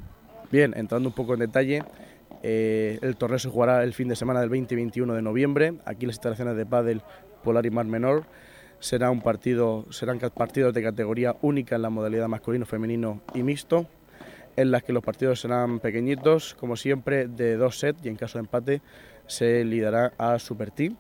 Bien, 0.51 0.73
entrando 0.75 1.11
un 1.11 1.15
poco 1.15 1.35
en 1.35 1.41
detalle, 1.41 1.85
eh, 2.43 2.99
el 3.03 3.17
torneo 3.17 3.39
se 3.39 3.51
jugará 3.51 3.85
el 3.85 3.93
fin 3.93 4.09
de 4.09 4.17
semana 4.17 4.41
del 4.41 4.49
20 4.49 4.75
y 4.75 4.77
21 4.77 5.15
de 5.15 5.23
noviembre, 5.23 5.75
aquí 5.85 6.05
en 6.05 6.09
las 6.09 6.17
instalaciones 6.17 6.57
de 6.57 6.65
Padel 6.65 7.03
Polar 7.45 7.67
y 7.67 7.71
Mar 7.71 7.85
Menor. 7.85 8.25
Será 8.81 9.11
un 9.11 9.21
partido, 9.21 9.87
serán 9.91 10.19
partidos 10.19 10.75
de 10.75 10.83
categoría 10.83 11.37
única 11.43 11.77
en 11.77 11.83
la 11.83 11.91
modalidad 11.91 12.27
masculino, 12.27 12.65
femenino 12.65 13.21
y 13.35 13.43
mixto 13.43 13.87
en 14.57 14.71
las 14.71 14.83
que 14.83 14.93
los 14.93 15.03
partidos 15.03 15.41
serán 15.41 15.81
pequeñitos, 15.81 16.55
como 16.55 16.77
siempre, 16.77 17.27
de 17.27 17.57
dos 17.57 17.79
sets 17.79 18.05
y 18.05 18.09
en 18.09 18.17
caso 18.17 18.39
de 18.39 18.45
empate 18.45 18.83
se 19.27 19.65
liderará 19.65 20.13
a 20.19 20.39
Super 20.39 20.71
Team. 20.71 20.97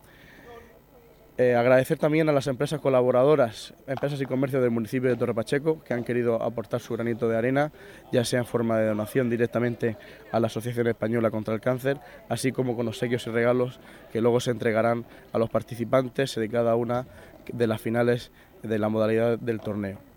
Eh, 1.39 1.55
agradecer 1.55 1.99
también 1.99 2.29
a 2.29 2.33
las 2.33 2.47
empresas 2.47 2.79
colaboradoras, 2.81 3.73
empresas 3.87 4.21
y 4.21 4.27
comercios 4.27 4.61
del 4.63 4.71
municipio 4.71 5.09
de 5.09 5.17
Torre 5.17 5.35
Pacheco, 5.35 5.83
que 5.83 5.95
han 5.95 6.05
querido 6.05 6.43
aportar 6.43 6.81
su 6.81 6.93
granito 6.93 7.27
de 7.27 7.37
arena, 7.37 7.73
ya 8.13 8.25
sea 8.25 8.41
en 8.41 8.45
forma 8.45 8.79
de 8.79 8.87
donación 8.87 9.31
directamente 9.31 9.97
a 10.31 10.39
la 10.41 10.49
Asociación 10.49 10.89
Española 10.89 11.31
contra 11.31 11.55
el 11.55 11.61
Cáncer, 11.61 11.99
así 12.29 12.53
como 12.53 12.77
con 12.77 12.87
obsequios 12.87 13.27
y 13.27 13.31
regalos 13.31 13.81
que 14.13 14.21
luego 14.21 14.41
se 14.41 14.51
entregarán 14.51 15.07
a 15.33 15.39
los 15.39 15.49
participantes 15.49 16.35
de 16.35 16.49
cada 16.51 16.77
una 16.77 17.07
de 17.51 17.67
las 17.67 17.81
finales 17.81 18.31
de 18.63 18.79
la 18.79 18.91
modalidad 18.91 19.39
del 19.39 19.61
torneo. 19.61 20.12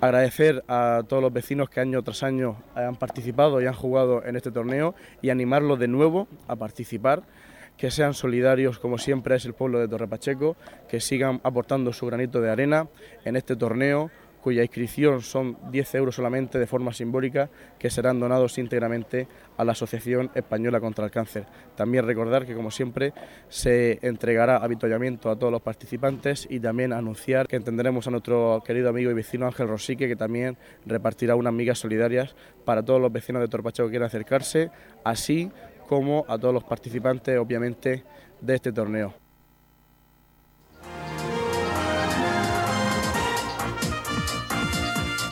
Agradecer 0.00 0.62
a 0.68 1.04
todos 1.08 1.22
los 1.22 1.32
vecinos 1.32 1.70
que 1.70 1.80
año 1.80 2.02
tras 2.02 2.22
año 2.22 2.56
han 2.74 2.96
participado 2.96 3.62
y 3.62 3.66
han 3.66 3.72
jugado 3.72 4.22
en 4.24 4.36
este 4.36 4.50
torneo 4.50 4.94
y 5.22 5.30
animarlos 5.30 5.78
de 5.78 5.88
nuevo 5.88 6.28
a 6.48 6.56
participar, 6.56 7.22
que 7.78 7.90
sean 7.90 8.12
solidarios 8.12 8.78
como 8.78 8.98
siempre 8.98 9.36
es 9.36 9.46
el 9.46 9.54
pueblo 9.54 9.78
de 9.78 9.88
Torre 9.88 10.06
Pacheco, 10.06 10.56
que 10.88 11.00
sigan 11.00 11.40
aportando 11.44 11.94
su 11.94 12.06
granito 12.06 12.42
de 12.42 12.50
arena 12.50 12.88
en 13.24 13.36
este 13.36 13.56
torneo 13.56 14.10
cuya 14.46 14.62
inscripción 14.62 15.22
son 15.22 15.58
10 15.72 15.96
euros 15.96 16.14
solamente 16.14 16.60
de 16.60 16.68
forma 16.68 16.92
simbólica, 16.92 17.50
que 17.80 17.90
serán 17.90 18.20
donados 18.20 18.58
íntegramente 18.58 19.26
a 19.56 19.64
la 19.64 19.72
Asociación 19.72 20.30
Española 20.36 20.78
contra 20.78 21.04
el 21.04 21.10
Cáncer. 21.10 21.46
También 21.74 22.06
recordar 22.06 22.46
que, 22.46 22.54
como 22.54 22.70
siempre, 22.70 23.12
se 23.48 23.98
entregará 24.06 24.58
avituallamiento 24.58 25.30
a 25.30 25.36
todos 25.36 25.50
los 25.50 25.62
participantes 25.62 26.46
y 26.48 26.60
también 26.60 26.92
anunciar 26.92 27.48
que 27.48 27.56
entenderemos 27.56 28.06
a 28.06 28.12
nuestro 28.12 28.62
querido 28.64 28.88
amigo 28.88 29.10
y 29.10 29.14
vecino 29.14 29.46
Ángel 29.46 29.66
Rosique, 29.66 30.06
que 30.06 30.14
también 30.14 30.56
repartirá 30.84 31.34
unas 31.34 31.52
migas 31.52 31.80
solidarias 31.80 32.36
para 32.64 32.84
todos 32.84 33.00
los 33.00 33.10
vecinos 33.10 33.42
de 33.42 33.48
Torpacho 33.48 33.82
que 33.86 33.90
quieran 33.90 34.06
acercarse, 34.06 34.70
así 35.02 35.50
como 35.88 36.24
a 36.28 36.38
todos 36.38 36.54
los 36.54 36.62
participantes, 36.62 37.36
obviamente, 37.36 38.04
de 38.40 38.54
este 38.54 38.70
torneo. 38.70 39.25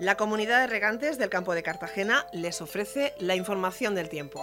La 0.00 0.16
comunidad 0.16 0.60
de 0.60 0.66
regantes 0.66 1.18
del 1.18 1.30
campo 1.30 1.54
de 1.54 1.62
Cartagena 1.62 2.26
les 2.32 2.60
ofrece 2.60 3.14
la 3.20 3.36
información 3.36 3.94
del 3.94 4.08
tiempo. 4.08 4.42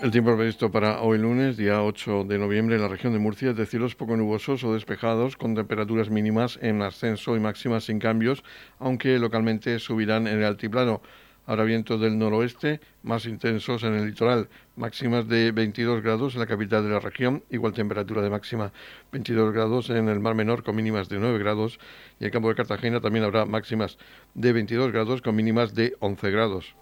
El 0.00 0.12
tiempo 0.12 0.36
previsto 0.36 0.70
para 0.70 1.02
hoy 1.02 1.18
lunes, 1.18 1.56
día 1.56 1.82
8 1.82 2.22
de 2.22 2.38
noviembre, 2.38 2.76
en 2.76 2.82
la 2.82 2.88
región 2.88 3.14
de 3.14 3.18
Murcia 3.18 3.50
es 3.50 3.56
de 3.56 3.66
cielos 3.66 3.96
poco 3.96 4.16
nubosos 4.16 4.62
o 4.62 4.74
despejados, 4.74 5.36
con 5.36 5.56
temperaturas 5.56 6.08
mínimas 6.08 6.56
en 6.62 6.82
ascenso 6.82 7.34
y 7.34 7.40
máximas 7.40 7.82
sin 7.82 7.98
cambios, 7.98 8.44
aunque 8.78 9.18
localmente 9.18 9.80
subirán 9.80 10.28
en 10.28 10.38
el 10.38 10.44
altiplano. 10.44 11.02
Habrá 11.48 11.64
vientos 11.64 11.98
del 11.98 12.18
noroeste 12.18 12.78
más 13.02 13.24
intensos 13.24 13.82
en 13.82 13.94
el 13.94 14.08
litoral, 14.08 14.50
máximas 14.76 15.26
de 15.28 15.50
22 15.50 16.02
grados 16.02 16.34
en 16.34 16.40
la 16.40 16.46
capital 16.46 16.84
de 16.84 16.90
la 16.90 17.00
región, 17.00 17.42
igual 17.48 17.72
temperatura 17.72 18.20
de 18.20 18.28
máxima 18.28 18.70
22 19.12 19.54
grados 19.54 19.88
en 19.88 20.10
el 20.10 20.20
Mar 20.20 20.34
Menor 20.34 20.62
con 20.62 20.76
mínimas 20.76 21.08
de 21.08 21.18
9 21.18 21.38
grados 21.38 21.80
y 22.20 22.24
en 22.24 22.26
el 22.26 22.32
campo 22.32 22.50
de 22.50 22.54
Cartagena 22.54 23.00
también 23.00 23.24
habrá 23.24 23.46
máximas 23.46 23.96
de 24.34 24.52
22 24.52 24.92
grados 24.92 25.22
con 25.22 25.36
mínimas 25.36 25.74
de 25.74 25.96
11 26.00 26.30
grados. 26.30 26.74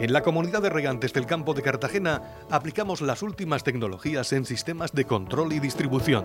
En 0.00 0.12
la 0.14 0.22
comunidad 0.22 0.62
de 0.62 0.70
regantes 0.70 1.12
del 1.12 1.26
campo 1.26 1.52
de 1.52 1.60
Cartagena 1.60 2.22
aplicamos 2.50 3.02
las 3.02 3.22
últimas 3.22 3.64
tecnologías 3.64 4.32
en 4.32 4.46
sistemas 4.46 4.92
de 4.92 5.04
control 5.04 5.52
y 5.52 5.60
distribución 5.60 6.24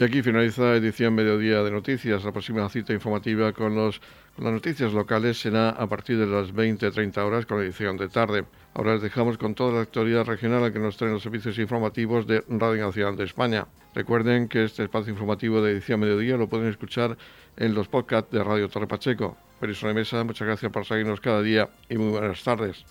Y 0.00 0.04
aquí 0.04 0.22
finaliza 0.22 0.76
edición 0.76 1.16
Mediodía 1.16 1.64
de 1.64 1.72
Noticias. 1.72 2.22
La 2.22 2.30
próxima 2.30 2.68
cita 2.68 2.92
informativa 2.92 3.52
con, 3.52 3.74
los, 3.74 4.00
con 4.36 4.44
las 4.44 4.54
noticias 4.54 4.92
locales 4.92 5.40
será 5.40 5.70
a 5.70 5.88
partir 5.88 6.16
de 6.18 6.26
las 6.26 6.54
20-30 6.54 7.18
horas 7.18 7.46
con 7.46 7.58
la 7.58 7.64
edición 7.64 7.96
de 7.96 8.08
tarde. 8.08 8.44
Ahora 8.74 8.92
les 8.92 9.02
dejamos 9.02 9.38
con 9.38 9.56
toda 9.56 9.72
la 9.72 9.80
actualidad 9.80 10.24
regional 10.24 10.62
a 10.62 10.72
que 10.72 10.78
nos 10.78 10.96
traen 10.96 11.14
los 11.14 11.24
servicios 11.24 11.58
informativos 11.58 12.28
de 12.28 12.44
Radio 12.48 12.86
Nacional 12.86 13.16
de 13.16 13.24
España. 13.24 13.66
Recuerden 13.92 14.46
que 14.46 14.62
este 14.62 14.84
espacio 14.84 15.12
informativo 15.12 15.60
de 15.62 15.72
edición 15.72 15.98
mediodía 15.98 16.36
lo 16.36 16.48
pueden 16.48 16.68
escuchar 16.68 17.18
en 17.56 17.74
los 17.74 17.88
podcasts 17.88 18.30
de 18.30 18.44
Radio 18.44 18.68
Torre 18.68 18.86
Pacheco. 18.86 19.36
Perisona 19.58 19.94
Mesa, 19.94 20.22
muchas 20.22 20.46
gracias 20.46 20.70
por 20.70 20.84
seguirnos 20.84 21.20
cada 21.20 21.42
día 21.42 21.70
y 21.88 21.98
muy 21.98 22.10
buenas 22.10 22.44
tardes. 22.44 22.84